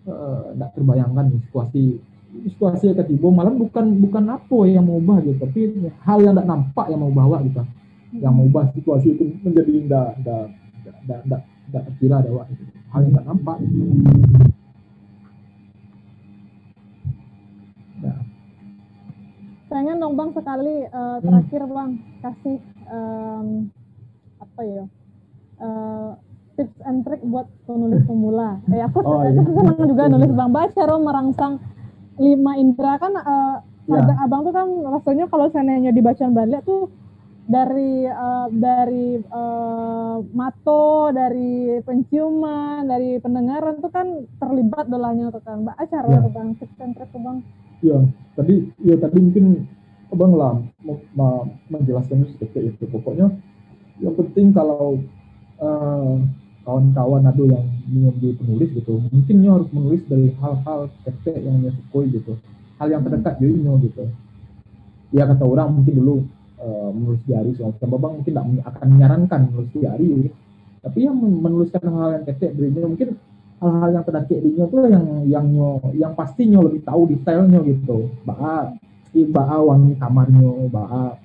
Tidak 0.00 0.70
terbayangkan 0.74 1.24
nih 1.28 1.40
situasi 1.48 1.84
situasi 2.30 2.94
yang 2.94 2.98
ketiba 3.02 3.26
malah 3.30 3.50
bukan 3.50 3.86
bukan 3.98 4.24
apa 4.30 4.58
yang 4.70 4.86
mau 4.86 5.02
ubah 5.02 5.18
gitu, 5.26 5.36
tapi 5.42 5.60
hal 6.06 6.18
yang 6.22 6.34
tidak 6.38 6.46
nampak 6.46 6.86
yang 6.86 7.00
mau 7.02 7.10
bawa 7.10 7.42
gitu. 7.42 7.58
Yang 8.14 8.32
mau 8.34 8.44
ubah 8.46 8.64
situasi 8.74 9.06
itu 9.18 9.24
menjadi 9.42 9.72
tidak 9.82 10.08
tidak 10.22 10.44
tidak 10.86 11.18
tidak 11.26 11.40
tidak 11.42 11.82
terkira 11.90 12.14
ada 12.22 12.30
wak, 12.30 12.46
gitu. 12.54 12.62
Hal 12.90 13.00
yang 13.02 13.12
tidak 13.14 13.26
nampak. 13.26 13.56
Gitu. 13.62 13.82
Nah, 18.00 18.18
Pengen 19.70 19.96
dong 20.02 20.14
bang 20.18 20.30
sekali 20.34 20.76
eh, 20.86 21.18
terakhir 21.22 21.62
bang 21.66 21.90
kasih 22.22 22.58
em, 22.90 23.46
apa 24.42 24.60
ya 24.66 24.84
eh, 25.62 26.10
tips 26.60 26.76
and 26.84 27.00
trick 27.02 27.24
buat 27.24 27.48
penulis 27.64 28.04
pemula. 28.04 28.60
Eh 28.68 28.84
aku, 28.84 29.00
Oh, 29.00 29.24
aku 29.24 29.32
iya. 29.32 29.40
senang 29.40 29.80
juga 29.80 30.04
nulis 30.06 30.30
bang. 30.30 30.50
Baca 30.52 30.70
cara 30.70 30.94
merangsang 30.94 31.54
lima 32.16 32.52
indera 32.54 33.00
kan 33.00 33.16
eh, 33.16 33.56
Ya. 33.88 34.06
abang, 34.22 34.44
tuh 34.44 34.52
kan 34.52 34.68
rasanya 34.86 35.26
kalau 35.26 35.50
seandainya 35.50 35.90
dibacaan 35.90 36.30
balik 36.30 36.62
tuh 36.62 36.92
dari 37.48 38.06
eh, 38.06 38.46
dari 38.52 39.18
eh, 39.18 40.16
mato, 40.30 41.10
dari 41.10 41.80
penciuman, 41.80 42.84
dari 42.84 43.18
pendengaran 43.18 43.80
tuh 43.80 43.90
kan 43.90 44.06
terlibat 44.36 44.86
dolanya 44.86 45.32
tuh 45.32 45.40
kan. 45.40 45.64
Mbak 45.64 45.74
acara 45.74 46.06
Ya. 46.06 46.20
tuh 46.20 46.30
bang 46.30 46.48
tips 46.54 46.78
and 46.78 46.92
trick 46.94 47.08
tuh 47.10 47.18
bang. 47.18 47.38
ya 47.80 47.96
tadi 48.36 48.68
ya 48.84 48.92
tadi 48.94 49.16
mungkin 49.16 49.64
abang 50.12 50.36
lah 50.36 50.60
menjelaskannya 51.66 52.28
seperti 52.30 52.70
itu. 52.70 52.84
Pokoknya 52.86 53.32
yang 53.98 54.14
penting 54.14 54.52
kalau 54.52 55.00
eh, 55.58 56.12
kawan-kawan 56.70 57.26
ada 57.26 57.42
yang 57.42 57.66
ingin 57.90 58.14
jadi 58.22 58.34
penulis 58.38 58.70
gitu, 58.78 59.02
mungkin 59.10 59.34
nyo 59.42 59.50
harus 59.58 59.70
menulis 59.74 60.02
dari 60.06 60.30
hal-hal 60.38 60.86
ketek 61.02 61.42
yang 61.42 61.58
nyo 61.58 61.74
sukoi 61.74 62.06
gitu, 62.14 62.38
hal 62.78 62.86
yang 62.94 63.02
terdekat 63.02 63.42
jadi 63.42 63.54
nyo 63.58 63.74
gitu. 63.82 64.06
Ya 65.10 65.26
kata 65.26 65.42
orang 65.42 65.82
mungkin 65.82 65.98
dulu 65.98 66.22
eh, 66.62 66.90
menulis 66.94 67.22
diari 67.26 67.50
soal 67.58 67.74
bang 67.74 67.90
mungkin 67.90 68.22
tidak 68.30 68.44
akan 68.70 68.86
menyarankan 68.86 69.40
menulis 69.50 69.70
diari, 69.74 70.30
tapi 70.78 70.98
yang 71.02 71.18
men- 71.18 71.42
menuliskan 71.42 71.82
hal 71.90 72.22
yang 72.22 72.24
ketek 72.30 72.54
dari 72.54 72.70
nyo 72.70 72.86
mungkin 72.86 73.18
hal-hal 73.58 73.90
yang 73.90 74.04
terdekat 74.06 74.38
di 74.46 74.50
nyo 74.54 74.64
tuh 74.70 74.86
yang 74.86 75.04
yang 75.26 75.46
nyo 75.50 75.68
yang 75.98 76.12
pasti 76.14 76.46
nyo 76.46 76.70
lebih 76.70 76.86
tahu 76.86 77.10
detailnya 77.10 77.58
gitu. 77.66 78.06
Baa, 78.22 78.78
i 79.18 79.26
baa 79.26 79.58
wangi 79.58 79.98
kamarnya, 79.98 80.70
baa 80.70 81.18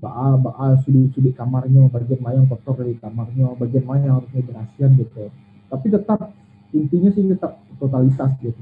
baa 0.00 0.34
baa 0.40 0.80
sudut-sudut 0.82 1.36
kamarnya, 1.36 1.86
bagian 1.92 2.20
mana 2.24 2.40
yang 2.40 2.48
kotor 2.48 2.80
dari 2.80 2.96
kamarnya, 2.96 3.52
bagian 3.60 3.84
mana 3.84 4.00
yang 4.02 4.16
harusnya 4.20 4.42
berasihan 4.42 4.90
gitu. 4.96 5.28
Tapi 5.68 5.86
tetap 5.92 6.20
intinya 6.72 7.10
sih 7.12 7.22
tetap 7.28 7.60
totalitas 7.76 8.30
gitu. 8.40 8.58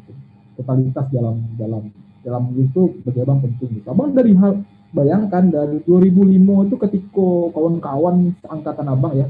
Totalitas 0.58 1.06
dalam 1.14 1.36
dalam 1.54 1.94
dalam 2.26 2.44
itu 2.58 2.98
bagi 3.06 3.22
abang 3.22 3.40
penting 3.40 3.78
gitu. 3.78 3.86
Abang 3.88 4.10
dari 4.12 4.34
hal 4.34 4.66
bayangkan 4.92 5.52
dari 5.52 5.78
2005 5.84 6.66
itu 6.68 6.76
ketika 6.80 7.28
kawan-kawan 7.52 8.32
angkatan 8.48 8.86
abang 8.88 9.12
ya 9.12 9.28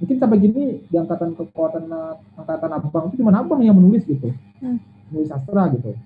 mungkin 0.00 0.16
sampai 0.16 0.38
gini 0.40 0.64
di 0.84 0.96
angkatan 0.96 1.36
kekuatan 1.36 1.88
angkatan 2.36 2.70
abang 2.72 3.04
itu 3.08 3.24
cuma 3.24 3.32
abang 3.36 3.60
yang 3.64 3.76
menulis 3.76 4.04
gitu 4.04 4.32
Hmm. 4.60 4.76
menulis 5.08 5.32
sastra 5.32 5.72
gitu 5.72 5.96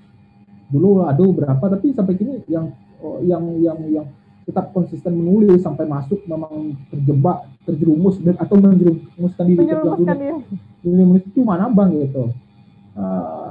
dulu 0.70 1.02
ada 1.02 1.26
berapa 1.26 1.64
tapi 1.74 1.90
sampai 1.90 2.14
gini 2.14 2.38
yang 2.46 2.70
oh, 3.02 3.18
yang 3.18 3.42
yang 3.58 3.78
yang 3.90 4.06
tetap 4.44 4.70
konsisten 4.76 5.16
menulis 5.16 5.64
sampai 5.64 5.88
masuk 5.88 6.20
memang 6.28 6.76
terjebak 6.92 7.48
terjerumus 7.64 8.20
dan 8.20 8.36
atau 8.36 8.56
menjerumuskan 8.60 9.44
diri 9.48 9.56
ke 9.56 9.72
dalam 9.72 9.96
Menyerumuskan 9.96 10.16
dunia. 10.20 10.36
menulis 10.84 11.24
itu 11.24 11.40
mana 11.40 11.64
abang 11.72 11.90
gitu. 11.96 12.24
Eh, 12.94 13.48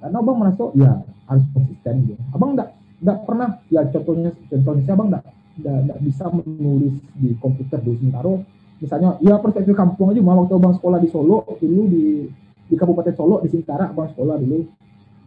karena 0.00 0.16
abang 0.20 0.36
merasa 0.36 0.64
ya 0.76 0.92
harus 1.28 1.44
konsisten 1.56 1.94
gitu. 2.04 2.22
Abang 2.36 2.52
enggak 2.52 2.76
enggak 3.00 3.18
pernah 3.24 3.48
ya 3.72 3.80
contohnya 3.88 4.30
contohnya 4.48 4.82
saya 4.84 4.94
abang 4.96 5.08
enggak 5.08 5.24
enggak, 5.56 5.98
bisa 6.04 6.24
menulis 6.28 6.94
di 7.16 7.30
komputer 7.40 7.80
dulu 7.80 7.96
sementara 7.96 8.32
misalnya 8.80 9.10
ya 9.20 9.36
perspektif 9.40 9.76
kampung 9.76 10.12
aja 10.12 10.20
mah 10.24 10.36
waktu 10.40 10.56
abang 10.56 10.74
sekolah 10.76 10.98
di 11.00 11.08
Solo 11.08 11.44
dulu 11.56 11.82
di 11.88 12.28
di 12.68 12.74
Kabupaten 12.76 13.12
Solo 13.16 13.40
di 13.40 13.48
Singkara 13.48 13.88
abang 13.88 14.12
sekolah 14.12 14.36
dulu. 14.36 14.68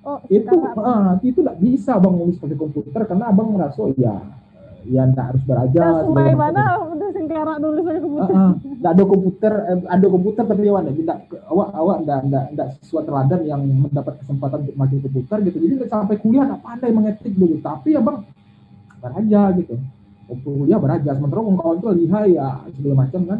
Oh, 0.03 0.19
itu 0.27 0.51
ah, 0.83 1.15
itu 1.23 1.39
enggak 1.41 1.57
bisa 1.63 1.97
abang 1.97 2.13
nulis 2.13 2.37
pakai 2.37 2.59
komputer 2.59 3.01
karena 3.09 3.33
abang 3.33 3.49
merasa 3.55 3.89
ya 3.97 4.42
ya 4.87 5.01
enggak 5.07 5.25
harus 5.33 5.41
sampai 5.47 6.33
macam. 6.33 6.37
mana 6.39 6.63
udah 6.91 7.09
singkara 7.15 7.53
dulu 7.59 7.79
saya 7.87 7.99
komputer. 8.03 8.35
ah. 8.35 8.53
Nggak 8.59 8.91
ada 8.91 9.03
komputer, 9.03 9.53
eh, 9.53 9.79
ada 9.87 10.05
komputer 10.09 10.43
tapi 10.43 10.61
nggak 10.67 10.97
tidak 10.99 11.17
awak 11.47 11.69
awak 11.71 11.97
nggak 12.03 12.19
nggak 12.27 12.45
nggak 12.57 12.67
siswa 12.83 13.01
teladan 13.07 13.41
yang 13.47 13.61
mendapat 13.63 14.13
kesempatan 14.19 14.57
untuk 14.67 14.75
makin 14.75 14.99
komputer 14.99 15.37
gitu. 15.47 15.57
Jadi 15.63 15.73
nggak 15.79 15.91
sampai 15.91 16.15
kuliah 16.19 16.43
nggak 16.49 16.61
pandai 16.63 16.91
mengetik 16.91 17.33
dulu. 17.35 17.55
Tapi 17.63 17.87
ya 17.95 18.01
bang 18.03 18.17
beraja 18.99 19.41
gitu. 19.59 19.75
Waktu 20.27 20.49
kuliah 20.49 20.79
beraja. 20.79 21.09
Sementara 21.15 21.39
kawan-kawan 21.43 21.75
itu 21.79 21.87
lihai 22.03 22.29
ya 22.35 22.47
segala 22.75 22.95
macam 23.07 23.21
kan. 23.27 23.39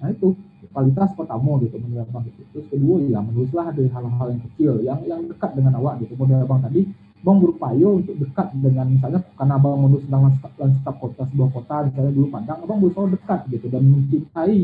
Nah 0.00 0.08
itu 0.10 0.28
kualitas 0.70 1.10
pertama 1.18 1.50
gitu 1.62 1.76
menurut 1.82 2.06
abang 2.06 2.22
gitu. 2.26 2.40
Terus 2.54 2.66
kedua 2.70 2.96
ya 3.02 3.18
menulislah 3.18 3.74
dari 3.74 3.90
hal-hal 3.90 4.26
yang 4.30 4.42
kecil 4.50 4.72
yang 4.82 5.00
yang 5.06 5.20
dekat 5.26 5.50
dengan 5.54 5.78
awak 5.78 6.02
gitu. 6.02 6.14
Model 6.14 6.46
abang 6.46 6.62
tadi 6.62 6.86
Bang 7.20 7.36
berupaya 7.36 7.84
untuk 7.84 8.16
dekat 8.16 8.48
dengan 8.56 8.88
misalnya 8.96 9.20
karena 9.36 9.60
abang 9.60 9.76
menulis 9.76 10.08
tentang 10.08 10.32
lanskap, 10.56 10.94
kota 10.96 11.22
sebuah 11.28 11.50
kota 11.52 11.74
misalnya 11.92 12.12
dulu 12.16 12.28
Padang, 12.32 12.58
abang 12.64 12.78
berusaha 12.80 13.12
dekat 13.12 13.40
gitu 13.52 13.66
dan 13.68 13.82
mencintai 13.84 14.58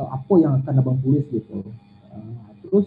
eh, 0.00 0.08
apa 0.08 0.34
yang 0.40 0.52
akan 0.64 0.74
abang 0.80 0.96
tulis 1.04 1.24
gitu. 1.28 1.60
Eh, 2.16 2.48
terus 2.64 2.86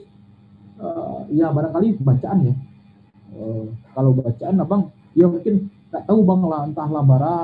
eh, 0.82 1.20
ya 1.38 1.54
barangkali 1.54 2.02
bacaan 2.02 2.50
ya. 2.50 2.54
Eh, 3.38 3.66
kalau 3.94 4.12
bacaan 4.18 4.56
abang 4.58 4.82
ya 5.14 5.26
mungkin 5.30 5.70
nggak 5.90 6.04
tahu 6.06 6.20
bang 6.22 6.42
lah 6.46 6.62
entahlah 6.70 7.04
bara 7.06 7.36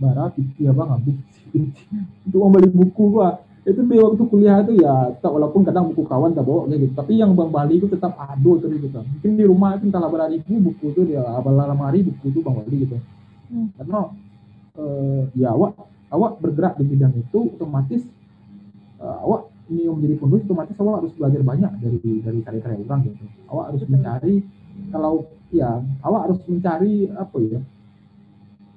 bara 0.00 0.24
pipi 0.32 0.68
abang 0.68 0.96
habis 0.96 1.16
untuk 2.24 2.40
membeli 2.44 2.68
buku 2.72 3.12
gua 3.12 3.43
itu 3.64 3.80
di 3.80 3.96
waktu 3.96 4.22
kuliah 4.28 4.60
itu 4.60 4.76
ya 4.76 5.08
tak 5.24 5.32
walaupun 5.32 5.64
kadang 5.64 5.88
buku 5.88 6.04
kawan 6.04 6.36
tak 6.36 6.44
bawa 6.44 6.68
kayak 6.68 6.84
gitu 6.84 6.92
tapi 7.00 7.16
yang 7.16 7.32
bang 7.32 7.48
Bali 7.48 7.80
itu 7.80 7.88
tetap 7.88 8.12
ada 8.20 8.50
terus 8.60 8.76
gitu 8.76 9.00
mungkin 9.00 9.30
di 9.40 9.44
rumah 9.48 9.80
itu 9.80 9.88
entahlah 9.88 10.12
berapa 10.12 10.28
ribu 10.28 10.68
buku 10.68 10.84
itu 10.92 11.00
dia 11.08 11.24
abal 11.24 11.56
lemari 11.56 12.04
buku 12.04 12.28
itu 12.28 12.44
bang 12.44 12.54
Bali 12.60 12.76
gitu 12.84 12.98
Hmm. 13.44 13.68
karena 13.76 14.10
eh, 14.80 15.22
ya 15.36 15.52
awak 15.52 15.76
awak 16.10 16.40
bergerak 16.40 16.74
di 16.80 16.84
bidang 16.88 17.12
itu 17.14 17.54
otomatis 17.54 18.02
eh, 18.98 19.16
awak 19.22 19.52
ini 19.70 19.86
yang 19.86 20.00
menjadi 20.00 20.16
penulis 20.20 20.42
otomatis 20.48 20.76
awak 20.80 20.94
harus 21.04 21.12
belajar 21.14 21.40
banyak 21.44 21.72
dari 21.78 21.98
dari 22.24 22.40
karya-karya 22.44 22.84
orang 22.84 23.00
gitu. 23.08 23.24
Awak 23.52 23.64
harus 23.70 23.82
Betul. 23.84 23.92
mencari 23.96 24.34
kalau 24.90 25.14
ya 25.54 25.70
awak 26.02 26.20
harus 26.28 26.40
mencari 26.48 26.94
apa 27.12 27.36
ya 27.44 27.60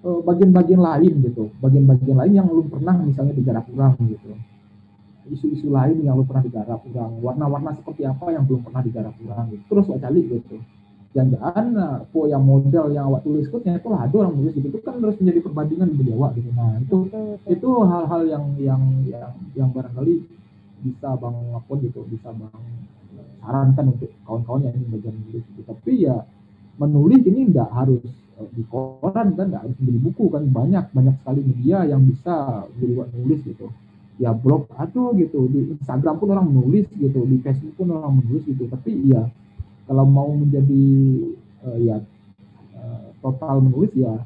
eh, 0.03 0.19
bagian-bagian 0.21 0.81
lain 0.83 1.13
gitu. 1.25 1.43
Bagian-bagian 1.63 2.17
lain 2.19 2.33
yang 2.35 2.47
belum 2.47 2.67
pernah 2.67 2.95
misalnya 3.01 3.33
digarap 3.33 3.65
orang 3.71 3.95
gitu 4.03 4.35
isu-isu 5.31 5.67
lain 5.69 6.03
yang 6.03 6.15
belum 6.17 6.27
pernah 6.27 6.43
digarap 6.45 6.79
orang 6.83 7.11
warna-warna 7.19 7.71
seperti 7.75 8.07
apa 8.07 8.31
yang 8.31 8.43
belum 8.47 8.61
pernah 8.63 8.81
digarap 8.83 9.13
orang 9.27 9.45
gitu. 9.53 9.63
Terus 9.69 9.85
awak 9.91 10.01
cari 10.03 10.21
gitu. 10.25 10.57
Jangan-jangan 11.15 11.65
nah, 11.73 11.93
apa 12.03 12.19
yang 12.29 12.43
model 12.43 12.85
yang 12.93 13.05
awak 13.09 13.21
tulis 13.25 13.47
itu 13.49 13.57
ternyata 13.63 13.87
lah 13.89 14.01
ada 14.05 14.15
orang 14.21 14.33
tulis 14.37 14.53
gitu. 14.53 14.67
Itu 14.69 14.79
kan 14.83 14.95
harus 15.01 15.17
menjadi 15.17 15.39
perbandingan 15.43 15.89
bagi 15.95 16.11
awak 16.13 16.31
gitu. 16.37 16.49
Nah 16.53 16.71
itu 16.77 16.97
itu 17.47 17.69
hal-hal 17.87 18.21
yang 18.27 18.45
yang 18.59 18.81
yang 19.07 19.31
yang 19.57 19.69
barangkali 19.71 20.15
bisa 20.77 21.07
bang 21.17 21.37
apa 21.57 21.73
gitu 21.81 21.99
bisa 22.05 22.29
bang 22.29 22.63
sarankan 23.41 23.85
untuk 23.97 24.11
kawan-kawan 24.27 24.61
yang 24.69 24.73
ingin 24.77 24.87
belajar 24.93 25.11
menulis 25.15 25.43
gitu. 25.55 25.61
Tapi 25.65 25.91
ya 26.05 26.15
menulis 26.77 27.21
ini 27.25 27.39
enggak 27.49 27.69
harus 27.73 28.03
eh, 28.37 28.49
di 28.53 28.63
koran 28.69 29.33
kan 29.33 29.45
enggak 29.49 29.63
harus 29.65 29.75
membeli 29.81 29.99
buku 30.11 30.25
kan. 30.29 30.43
Banyak 30.45 30.85
banyak 30.93 31.15
sekali 31.23 31.41
media 31.41 31.87
yang 31.87 32.05
bisa 32.05 32.67
buat 32.77 33.09
nulis 33.15 33.41
gitu 33.41 33.67
ya 34.17 34.33
blog 34.33 34.65
atau 34.73 35.13
gitu 35.13 35.45
di 35.49 35.77
Instagram 35.77 36.17
pun 36.17 36.33
orang 36.33 36.49
menulis 36.49 36.89
gitu 36.97 37.21
di 37.25 37.37
Facebook 37.41 37.73
pun 37.77 37.93
orang 37.93 38.17
menulis 38.21 38.43
gitu. 38.49 38.65
Tapi 38.65 39.13
ya 39.13 39.29
kalau 39.85 40.05
mau 40.05 40.29
menjadi 40.33 40.85
eh, 41.69 41.77
ya 41.85 41.97
eh, 42.75 43.05
total 43.21 43.61
menulis 43.61 43.93
ya 43.93 44.17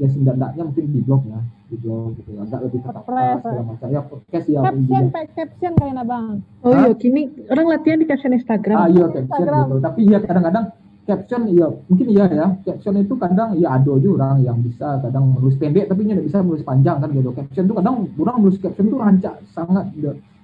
ya 0.00 0.06
setidaknya 0.08 0.62
mungkin 0.66 0.86
di 0.88 1.00
blog 1.04 1.22
ya 1.28 1.40
di 1.68 1.76
blog 1.80 2.16
gitu 2.20 2.30
agak 2.38 2.60
lebih 2.68 2.80
tertata 2.84 3.40
segala 3.42 3.62
macam. 3.66 3.88
Ya 3.90 4.00
podcast 4.06 4.46
ya 4.46 4.60
Caption, 4.62 5.04
caption 5.36 5.72
kalian 5.78 5.98
abang. 6.00 6.26
Oh 6.62 6.72
iya, 6.72 6.92
kini 6.94 7.22
orang 7.50 7.66
latihan 7.70 7.98
di 7.98 8.06
caption 8.06 8.32
Instagram. 8.34 8.76
ah 8.78 8.88
iya 8.88 9.06
caption 9.10 9.26
Instagram. 9.26 9.64
gitu. 9.66 9.76
Tapi 9.82 10.00
ya 10.06 10.18
kadang-kadang 10.22 10.66
caption 11.02 11.50
ya 11.50 11.66
mungkin 11.90 12.06
iya 12.10 12.26
ya. 12.30 12.46
Caption 12.62 12.94
itu 12.98 13.14
kadang 13.18 13.58
ya 13.58 13.78
ada 13.78 13.92
juga 13.98 14.22
orang 14.22 14.46
yang 14.46 14.58
bisa 14.62 15.02
kadang 15.02 15.34
menulis 15.34 15.58
pendek 15.58 15.90
tapi 15.90 16.06
tidak 16.06 16.24
bisa 16.26 16.38
menulis 16.42 16.62
panjang 16.62 16.96
kan 17.02 17.08
gitu. 17.10 17.30
Caption 17.34 17.64
itu 17.66 17.74
kadang 17.74 17.94
orang 18.18 18.36
menulis 18.38 18.58
caption 18.62 18.86
itu 18.86 18.98
rancak 18.98 19.34
sangat 19.54 19.84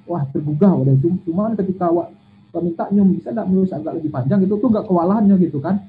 wah 0.08 0.24
tergugah 0.32 0.72
udah 0.72 0.94
itu 0.96 1.08
cuman 1.28 1.52
ketika 1.52 1.92
awak 1.92 2.08
minta 2.58 2.88
nyum 2.90 3.14
bisa 3.14 3.30
tidak 3.30 3.46
menulis 3.46 3.70
agak 3.70 4.00
lebih 4.00 4.10
panjang 4.10 4.40
itu 4.42 4.54
tuh 4.58 4.68
gak 4.72 4.88
kewalahannya 4.88 5.36
gitu 5.38 5.62
kan. 5.62 5.84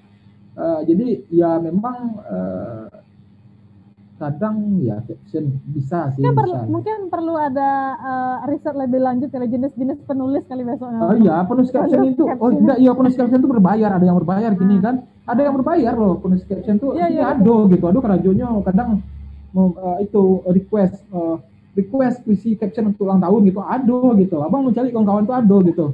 Eh, 0.59 0.81
jadi 0.91 1.07
ya 1.31 1.55
memang 1.57 2.19
eh, 2.19 2.88
kadang 4.19 4.55
ya 4.83 4.99
caption 5.01 5.55
bisa 5.65 6.11
sih 6.11 6.19
Mungkin 6.19 6.35
perlu, 6.35 6.53
bisa. 6.53 6.67
mungkin 6.67 6.97
perlu 7.07 7.33
ada 7.33 7.69
eh, 7.95 8.37
riset 8.51 8.75
lebih 8.75 8.99
lanjut 8.99 9.29
ya 9.31 9.39
jenis-jenis 9.41 10.03
penulis 10.03 10.43
kali 10.45 10.61
besoknya. 10.61 10.99
Oh 10.99 11.15
iya, 11.15 11.35
penulis 11.47 11.71
caption 11.71 12.03
itu, 12.05 12.23
oh 12.27 12.49
enggak, 12.51 12.77
iya 12.77 12.91
penulis 12.91 13.15
caption 13.15 13.39
itu 13.39 13.47
berbayar, 13.47 13.89
ada 13.95 14.03
yang 14.03 14.19
berbayar 14.19 14.51
gini 14.53 14.75
kan, 14.77 14.95
ada 15.23 15.41
yang 15.41 15.55
berbayar 15.55 15.93
loh 15.95 16.19
penulis 16.19 16.43
caption 16.43 16.75
tuh, 16.75 16.93
Iya, 16.93 17.07
iya, 17.07 17.23
ado 17.31 17.65
gitu, 17.65 17.83
ado 17.87 17.99
kerajonya 17.99 18.45
kadang 18.61 18.99
mau, 19.49 19.71
eh, 19.73 20.05
itu 20.05 20.21
request, 20.45 20.99
eh, 21.09 21.35
request 21.73 22.21
puisi 22.21 22.53
caption 22.53 22.91
untuk 22.91 23.07
ulang 23.07 23.23
tahun 23.23 23.39
gitu, 23.47 23.59
ado 23.63 24.11
gitu, 24.19 24.35
abang 24.43 24.67
mencari 24.67 24.91
kawan-kawan 24.91 25.23
tuh 25.23 25.35
ado 25.39 25.57
gitu, 25.63 25.85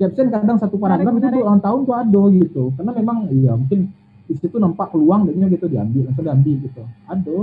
caption 0.00 0.26
kadang 0.32 0.56
satu 0.56 0.80
paragraf 0.80 1.12
Menarik, 1.12 1.20
itu 1.20 1.28
menarik. 1.28 1.44
ulang 1.44 1.60
tahun 1.60 1.80
tuh 1.84 1.94
ado 1.94 2.22
gitu, 2.32 2.62
karena 2.74 2.92
memang 2.96 3.16
iya 3.28 3.52
mungkin 3.52 3.92
di 4.30 4.34
situ 4.38 4.56
nampak 4.56 4.94
peluang 4.94 5.26
jadinya 5.26 5.50
gitu 5.50 5.66
diambil, 5.66 6.06
langsung 6.06 6.22
diambil 6.22 6.54
gitu, 6.62 6.82
ado. 7.10 7.38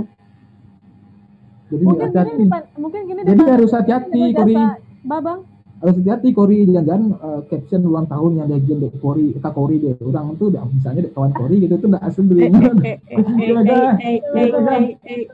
Jadi 1.68 1.84
mungkin 1.84 2.08
hati-hati, 2.08 2.44
mungkin 2.80 3.00
gini 3.04 3.20
Jadi 3.28 3.36
dipan- 3.36 3.52
harus 3.52 3.70
hati-hati, 3.76 4.20
Kori. 4.32 4.56
babang 5.04 5.40
harus 5.78 5.94
hati-hati 5.94 6.28
Kori 6.34 6.66
jangan-jangan 6.66 7.02
eh, 7.14 7.40
caption 7.46 7.86
ulang 7.86 8.08
tahun 8.10 8.30
yang 8.34 8.48
dia 8.50 8.76
dek 8.80 8.98
Kori 8.98 9.30
kita 9.36 9.50
Kori 9.54 9.78
deh 9.78 9.94
orang 10.02 10.34
tuh 10.34 10.50
udah 10.50 10.66
misalnya 10.66 11.06
dek 11.06 11.14
kawan 11.14 11.30
Kori 11.30 11.56
gitu 11.62 11.74
tuh 11.78 11.88
nggak 11.92 12.02
asli 12.02 12.24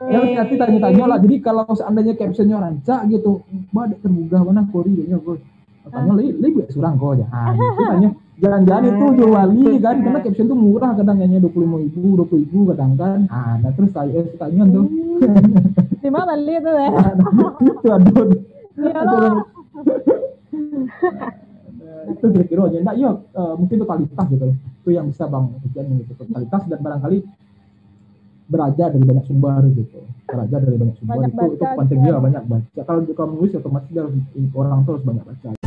Ya 0.05 0.19
hati-hati 0.21 0.55
tanya-tanya 0.59 1.05
lah. 1.07 1.19
Jadi 1.23 1.37
kalau 1.41 1.65
seandainya 1.71 2.15
captionnya 2.19 2.61
rancak 2.61 3.01
gitu, 3.09 3.41
mbak 3.73 4.03
tergugah 4.03 4.43
mana 4.45 4.67
Kori 4.69 4.93
deknya 4.93 5.17
gue. 5.23 5.37
Tanya 5.85 6.13
li, 6.17 6.33
li 6.33 6.49
buat 6.51 6.69
surang 6.73 6.97
kok 6.97 7.15
ya. 7.21 7.27
Tanya. 7.31 8.11
Jangan-jangan 8.35 8.85
itu 8.91 9.05
jual 9.15 9.31
wali 9.31 9.79
kan, 9.79 10.03
karena 10.03 10.19
caption 10.19 10.51
tuh 10.51 10.59
murah 10.59 10.91
kadang 10.99 11.23
hanya 11.23 11.39
dua 11.39 11.55
puluh 11.55 11.71
lima 11.71 11.79
ribu, 11.87 12.19
dua 12.19 12.27
puluh 12.27 12.43
ribu 12.43 12.59
kadang 12.75 12.93
kan. 12.99 13.19
Ah, 13.31 13.55
nah 13.63 13.71
terus 13.71 13.95
saya 13.95 14.11
eh, 14.11 14.27
tanya 14.35 14.67
tuh, 14.67 14.91
di 16.03 16.11
mana 16.11 16.35
beli 16.35 16.59
itu 16.59 16.73
ya? 16.75 16.91
itu 17.63 17.87
aduh. 17.87 18.27
Iya 18.75 19.01
loh. 19.07 19.35
Itu 22.11 22.25
kira-kira 22.35 22.61
aja. 22.69 22.79
Nah, 22.83 22.95
iya, 22.99 23.11
eh, 23.15 23.55
mungkin 23.55 23.77
totalitas 23.87 24.27
gitu. 24.27 24.47
Itu 24.83 24.91
yang 24.91 25.07
bisa 25.15 25.31
bang 25.31 25.45
ujian 25.63 25.87
gitu. 26.03 26.13
Totalitas 26.19 26.63
dan 26.67 26.79
barangkali 26.83 27.19
belajar 28.51 28.89
dari 28.93 29.05
banyak 29.09 29.25
sumber 29.31 29.63
gitu. 29.79 29.99
Belajar 30.27 30.59
dari 30.59 30.77
banyak 30.77 30.97
sumber 30.99 31.15
Banyak 31.17 31.31
itu 31.33 31.45
itu 31.55 31.65
penting 31.65 31.99
juga. 32.03 32.09
juga 32.11 32.25
banyak 32.27 32.43
baca. 32.51 32.81
Kalau 32.83 33.01
kalau 33.15 33.29
menulis 33.39 33.53
otomatis 33.57 33.93
orang 34.53 34.79
tuh 34.83 34.93
harus 34.99 35.07
banyak 35.07 35.25
baca. 35.25 35.64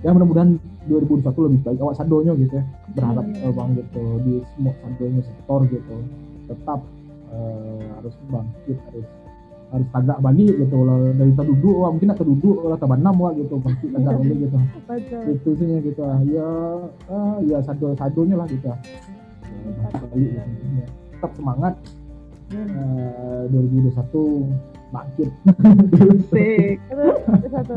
Ya 0.00 0.16
mudah-mudahan 0.16 0.56
2021 0.88 1.46
lebih 1.46 1.60
baik 1.60 1.78
awak 1.84 1.96
sadonya 2.00 2.32
gitu 2.40 2.54
ya. 2.56 2.64
Berharap 2.96 3.24
Amin. 3.28 3.44
eh, 3.44 3.52
bang 3.52 3.70
gitu 3.76 4.04
di 4.24 4.34
semua 4.56 4.72
sadonya 4.80 5.22
sektor 5.22 5.60
gitu. 5.68 5.96
Tetap 6.48 6.80
eh, 7.30 7.84
harus 8.00 8.14
bangkit 8.32 8.78
harus 8.88 9.06
harus 9.70 9.86
tagak 9.94 10.18
balik 10.18 10.50
gitu 10.58 10.82
lah 10.82 10.98
dari 11.14 11.30
terduduk 11.30 11.76
wah 11.78 11.90
mungkin 11.94 12.10
nak 12.10 12.18
terduduk 12.18 12.58
lah 12.66 12.74
tabanam 12.74 13.14
wah 13.22 13.30
gitu 13.38 13.54
bangkit 13.62 13.88
tagak 13.94 14.18
balik 14.18 14.36
gitu 14.42 14.58
itu 15.30 15.50
sih 15.62 15.66
gitu 15.86 16.02
ah. 16.02 16.18
ya 16.26 16.48
ah, 17.06 17.38
ya 17.46 17.58
sado 17.62 17.94
sadonya 17.94 18.34
lah 18.34 18.50
gitu 18.50 18.66
ya, 18.66 18.76
balik 20.10 20.26
gitu. 20.26 20.42
Ya. 20.42 20.86
tetap 21.14 21.30
semangat 21.38 21.74
eh, 22.50 23.42
2021 23.46 24.79
bangkit 24.90 25.30
Sik. 26.30 26.76
Itu 26.90 27.04
itu 27.14 27.48
satu. 27.50 27.74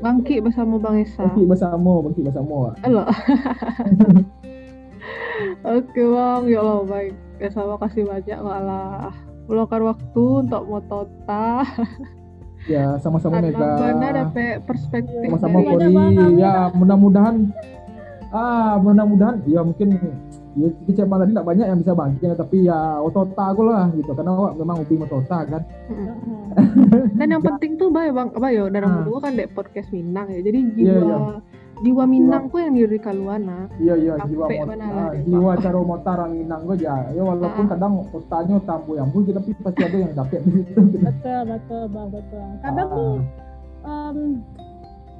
Bangki 0.00 0.40
bersama 0.44 0.76
Bang 0.76 1.00
Esa. 1.00 1.24
bangkit 1.24 1.46
bersama 1.48 1.90
bangkit 2.04 2.22
bersama. 2.28 2.76
Halo. 2.84 3.04
Oke 5.64 6.02
bang, 6.04 6.42
ya 6.52 6.58
Allah 6.60 6.84
baik. 6.84 7.14
Ya 7.40 7.48
sama 7.48 7.80
kasih 7.80 8.04
banyak 8.04 8.38
malah 8.44 9.12
meluangkan 9.48 9.82
waktu 9.96 10.24
untuk 10.44 10.62
motota. 10.68 11.64
ya 12.68 13.00
sama-sama 13.00 13.40
Mega 13.40 13.56
mana 13.80 14.12
dapat 14.12 14.60
perspektif 14.68 15.32
sama-sama 15.32 15.64
Kori 15.64 15.88
ya 16.36 16.68
mudah-mudahan 16.76 17.48
ah 18.36 18.76
mudah-mudahan 18.76 19.40
ya 19.48 19.64
mungkin 19.64 19.96
ya 20.52 20.66
kecewa 20.82 21.16
tadi 21.16 21.30
tidak 21.30 21.46
banyak 21.46 21.62
yang 21.64 21.78
bisa 21.78 21.92
bangkit 21.92 22.34
tapi 22.34 22.56
ya 22.64 22.78
otota 22.98 23.44
aku 23.48 23.62
lah 23.62 23.86
gitu 23.92 24.10
karena 24.10 24.30
awak 24.32 24.52
memang 24.54 24.76
hobi 24.78 24.94
otota 24.98 25.38
kan. 25.44 25.62
Dan 27.12 27.26
yang 27.28 27.42
penting 27.48 27.76
tuh 27.76 27.88
bay 27.88 28.10
bang, 28.10 28.28
apa 28.28 28.48
yo 28.48 28.66
dalam 28.66 28.90
Ah. 28.90 29.02
dua 29.02 29.18
kan 29.20 29.32
dek 29.32 29.52
podcast 29.52 29.90
Minang 29.90 30.26
ya. 30.28 30.40
Jadi 30.40 30.58
Iya, 30.74 30.94
jiwa 30.98 31.06
iya. 31.06 31.18
jiwa 31.80 32.04
Minang 32.04 32.44
ku 32.46 32.58
yang 32.58 32.74
diri 32.74 32.98
kaluana. 32.98 33.70
Iya 33.76 33.94
iya 33.94 34.14
jiwa 34.20 34.46
mot 34.48 34.66
mana 34.68 34.84
ah, 34.84 35.08
Dek, 35.08 35.22
jiwa 35.24 35.50
cara 35.56 35.78
motar 35.80 36.16
orang 36.18 36.32
Minang 36.34 36.60
gue 36.64 36.76
ya. 36.78 36.96
Ya 37.10 37.22
walaupun 37.22 37.64
Ah. 37.64 37.70
kadang 37.70 37.92
kotanya 38.08 38.56
tampu 38.60 38.90
yang 38.94 39.08
puji 39.08 39.30
tapi 39.30 39.50
pasti 39.56 39.80
ada 39.80 39.96
yang 39.98 40.12
dapet 40.12 40.40
di 40.42 40.50
situ. 40.52 40.74
gitu. 40.74 40.98
Betul, 40.98 41.40
betul, 41.46 41.82
bang, 41.88 42.08
betul. 42.10 42.46
Kadang 42.60 42.86
Ah, 42.86 42.92
tuh 42.92 43.14
em, 43.80 44.18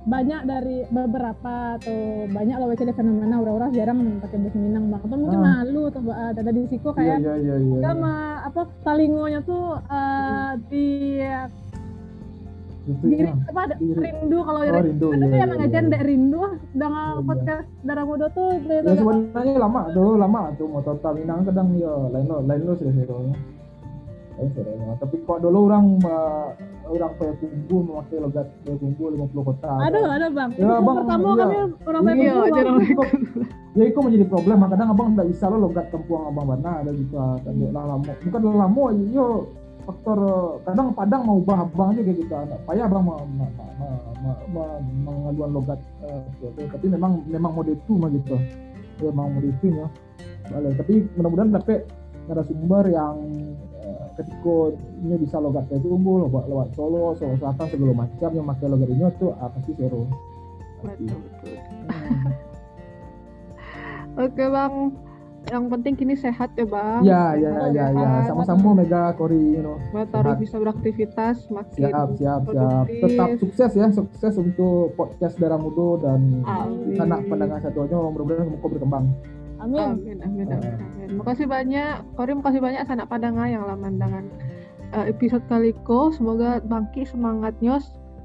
banyak 0.00 0.40
dari 0.44 0.88
beberapa 0.88 1.76
atau 1.76 1.96
banyak 2.26 2.56
loh 2.56 2.72
WCD 2.72 2.96
fenomena 2.96 3.36
orang-orang 3.36 3.70
jarang 3.70 3.98
pakai 4.18 4.40
bahasa 4.40 4.56
Minang 4.56 4.84
bang 4.88 5.02
atau 5.04 5.16
mungkin 5.16 5.38
Ah. 5.38 5.60
malu 5.60 5.82
atau 5.86 6.00
uh, 6.08 6.32
ada 6.32 6.50
di 6.50 6.62
siku 6.66 6.88
iya 6.90 6.96
kayak 6.96 7.18
iya 7.20 7.34
iya 7.36 7.54
iya. 7.60 7.78
sama 7.84 8.12
apa 8.42 8.60
talingonya 8.80 9.40
tuh 9.44 9.76
eh, 9.76 10.50
di 10.72 10.86
Itu 12.80 13.04
diri 13.06 13.28
ya. 13.28 13.36
apa 13.52 13.76
rindu 13.76 14.38
kalau 14.40 14.60
Oh, 14.64 14.80
rindu, 14.80 15.08
ada 15.12 15.20
iya, 15.20 15.28
tuh 15.28 15.36
yang 15.36 15.50
iya, 15.52 15.58
ngajarin 15.60 15.84
iya. 15.84 15.92
dek 15.92 16.02
rindu 16.08 16.40
dengan 16.72 16.90
Iya, 16.96 17.12
iya. 17.12 17.26
podcast 17.28 17.68
darah 17.84 18.04
muda 18.08 18.26
tuh 18.32 18.48
itu 18.56 18.72
Ya 18.72 18.94
sebenarnya 18.96 19.58
lama 19.60 19.80
tuh 19.92 20.08
lama 20.16 20.40
tuh 20.56 20.66
motor 20.66 20.96
Minang 21.12 21.44
kadang 21.44 21.68
ya 21.76 21.92
lain 22.08 22.24
lo 22.24 22.40
lain 22.40 22.60
lo 22.64 22.72
sudah 22.72 22.92
seronya. 24.54 24.94
Tapi 24.96 25.16
kok 25.26 25.38
dulu 25.44 25.58
orang 25.68 25.84
eh, 26.00 26.48
orang 26.90 27.12
kayak 27.20 27.34
kumbu 27.38 27.76
memakai 27.86 28.18
logat 28.18 28.46
kayak 28.64 28.78
kumbu 28.80 29.02
50 29.30 29.48
kota. 29.48 29.70
aduh 29.86 30.04
ada. 30.08 30.26
bang. 30.32 30.50
Ya, 30.56 30.76
Bang, 30.80 30.96
pertama 31.04 31.28
iya. 31.28 31.36
kami 31.44 31.56
orang 31.86 32.02
lain 32.04 32.16
Iya, 32.20 32.32
ya 33.76 33.84
itu 33.86 33.98
menjadi 34.02 34.26
problem. 34.26 34.56
Kadang 34.66 34.88
abang 34.90 35.08
nggak 35.14 35.28
bisa 35.30 35.44
lo 35.52 35.56
logat 35.70 35.86
tempuang 35.92 36.24
abang 36.32 36.46
mana 36.48 36.70
ada 36.82 36.90
gitu 36.90 37.14
kan 37.14 37.54
lah 37.70 37.84
lama 37.96 38.12
bukan 38.24 38.40
lah 38.42 38.56
lama 38.66 38.84
yo 39.12 39.26
faktor 39.86 40.18
eh, 40.22 40.50
kadang 40.66 40.86
padang 40.92 41.22
mau 41.26 41.36
ubah 41.38 41.58
abang 41.68 41.88
aja 41.94 42.02
gitu. 42.02 42.22
Anak 42.32 42.60
payah 42.66 42.84
abang 42.88 43.04
mau 43.06 43.18
ma- 43.38 43.54
ma- 43.54 43.74
ma- 43.78 44.00
ma- 44.24 44.42
ma- 44.50 44.82
mengaduan 45.06 45.50
logat 45.54 45.80
eh, 46.06 46.20
gitu. 46.42 46.62
tapi 46.66 46.86
memang 46.88 47.22
memang 47.28 47.52
mode 47.54 47.72
itu 47.76 47.92
mah 47.94 48.10
gitu. 48.10 48.36
Ya 49.00 49.08
memang 49.12 49.38
mode 49.38 49.48
itu 49.52 49.66
ya 49.70 49.86
tapi 50.50 51.06
mudah-mudahan 51.14 51.54
dapet 51.54 51.86
narasumber 52.26 52.84
yang 52.90 53.16
eh, 53.38 53.69
ketika 54.18 54.56
ini 55.04 55.16
bisa 55.20 55.36
logat 55.38 55.66
kayak 55.70 55.82
tumbuh 55.84 56.26
lewat 56.26 56.44
lewat 56.50 56.68
Solo 56.74 57.14
Solo 57.18 57.34
Selatan 57.38 57.66
segala 57.70 57.94
macam 58.06 58.30
yang 58.34 58.46
pakai 58.46 58.66
logat 58.66 58.88
ini 58.90 59.04
tuh 59.20 59.30
ah, 59.38 59.48
pasti 59.52 59.72
seru 59.76 60.06
Pasti. 60.80 61.04
Betul, 61.04 61.20
betul. 61.20 61.56
Hmm. 61.92 62.32
Oke 64.26 64.44
bang, 64.48 64.74
yang 65.48 65.72
penting 65.72 65.94
kini 65.96 66.14
sehat 66.18 66.52
ya 66.52 66.66
bang. 66.68 67.00
Ya, 67.00 67.24
ya, 67.32 67.72
ya, 67.72 67.86
ya. 67.88 67.88
Sehat. 67.96 68.28
Sama-sama 68.28 68.76
Mega 68.76 69.16
Kori, 69.16 69.56
you 69.56 69.64
know. 69.64 69.80
Bisa 70.36 70.60
beraktivitas 70.60 71.48
makin 71.48 71.88
Siap, 71.88 72.08
siap, 72.20 72.20
siap. 72.20 72.40
produktif. 72.44 73.00
Tetap 73.00 73.28
sukses 73.40 73.70
ya, 73.72 73.86
sukses 73.88 74.34
untuk 74.36 74.92
podcast 75.00 75.40
Darah 75.40 75.56
Mudo 75.56 75.96
dan 76.02 76.44
sanak 76.92 77.24
pendengar 77.24 77.58
satunya. 77.64 77.96
Mudah-mudahan 77.96 78.52
berkembang. 78.60 79.06
Amin 79.60 79.78
Amin, 79.94 80.18
amin, 80.20 80.46
amin, 80.48 80.72
Ah. 80.72 80.80
amin. 80.80 81.08
Makasih 81.16 81.46
banyak, 81.46 81.92
Kori 82.14 82.32
makasih 82.32 82.60
banyak 82.60 82.82
sanak 82.84 83.06
padanga 83.06 83.44
yang 83.44 83.62
lah 83.62 83.76
mandangan 83.76 84.26
eh, 84.90 85.06
episode 85.06 85.44
kali 85.46 85.70
ko. 85.84 86.10
Semoga 86.10 86.58
bangkit 86.60 87.08
semangatnya, 87.08 87.78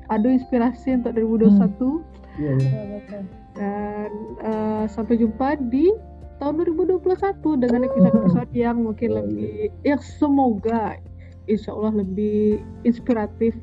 ada 0.08 0.28
inspirasi 0.28 0.98
untuk 0.98 1.14
2021 1.14 2.02
Iya, 2.36 2.52
iya. 2.52 2.56
Betul, 2.56 2.84
betul. 2.92 3.22
dan 3.56 4.10
eh, 4.42 4.84
sampai 4.88 5.16
jumpa 5.16 5.48
di 5.70 5.88
tahun 6.36 6.68
2021 6.68 7.00
dengan 7.58 7.82
episode-episode 7.86 8.52
yang 8.52 8.78
mungkin 8.82 9.10
Iya, 9.10 9.18
lebih, 9.24 9.56
yang 9.84 10.02
semoga 10.04 11.00
insya 11.46 11.72
Allah 11.72 12.02
lebih 12.02 12.60
inspiratif, 12.82 13.56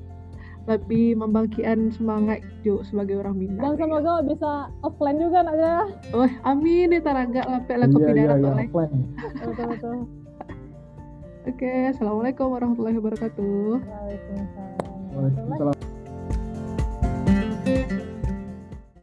lebih 0.63 1.19
membangkitkan 1.19 1.91
semangat 1.91 2.39
Jo 2.63 2.81
sebagai 2.83 3.19
orang 3.19 3.35
dan 3.35 3.43
Minang. 3.59 3.75
semoga 3.75 4.23
bisa 4.23 4.51
offline 4.81 5.19
juga 5.19 5.43
nak 5.43 5.57
ya 5.57 5.77
Oh, 6.13 6.29
amin 6.45 6.95
ya 6.95 7.01
taraga 7.01 7.43
lapek 7.45 7.77
lah 7.77 7.89
kopi 7.89 8.03
Iya, 8.05 8.15
iya, 8.15 8.23
darat 8.23 8.39
iya. 8.39 8.87
betul 9.43 9.67
betul 9.69 9.97
Oke, 11.43 11.91
assalamualaikum 11.91 12.55
warahmatullahi 12.55 13.03
wabarakatuh. 13.03 13.83
Waalaikumsalam 13.83 15.11
Waalaikumsalam. 15.11 15.75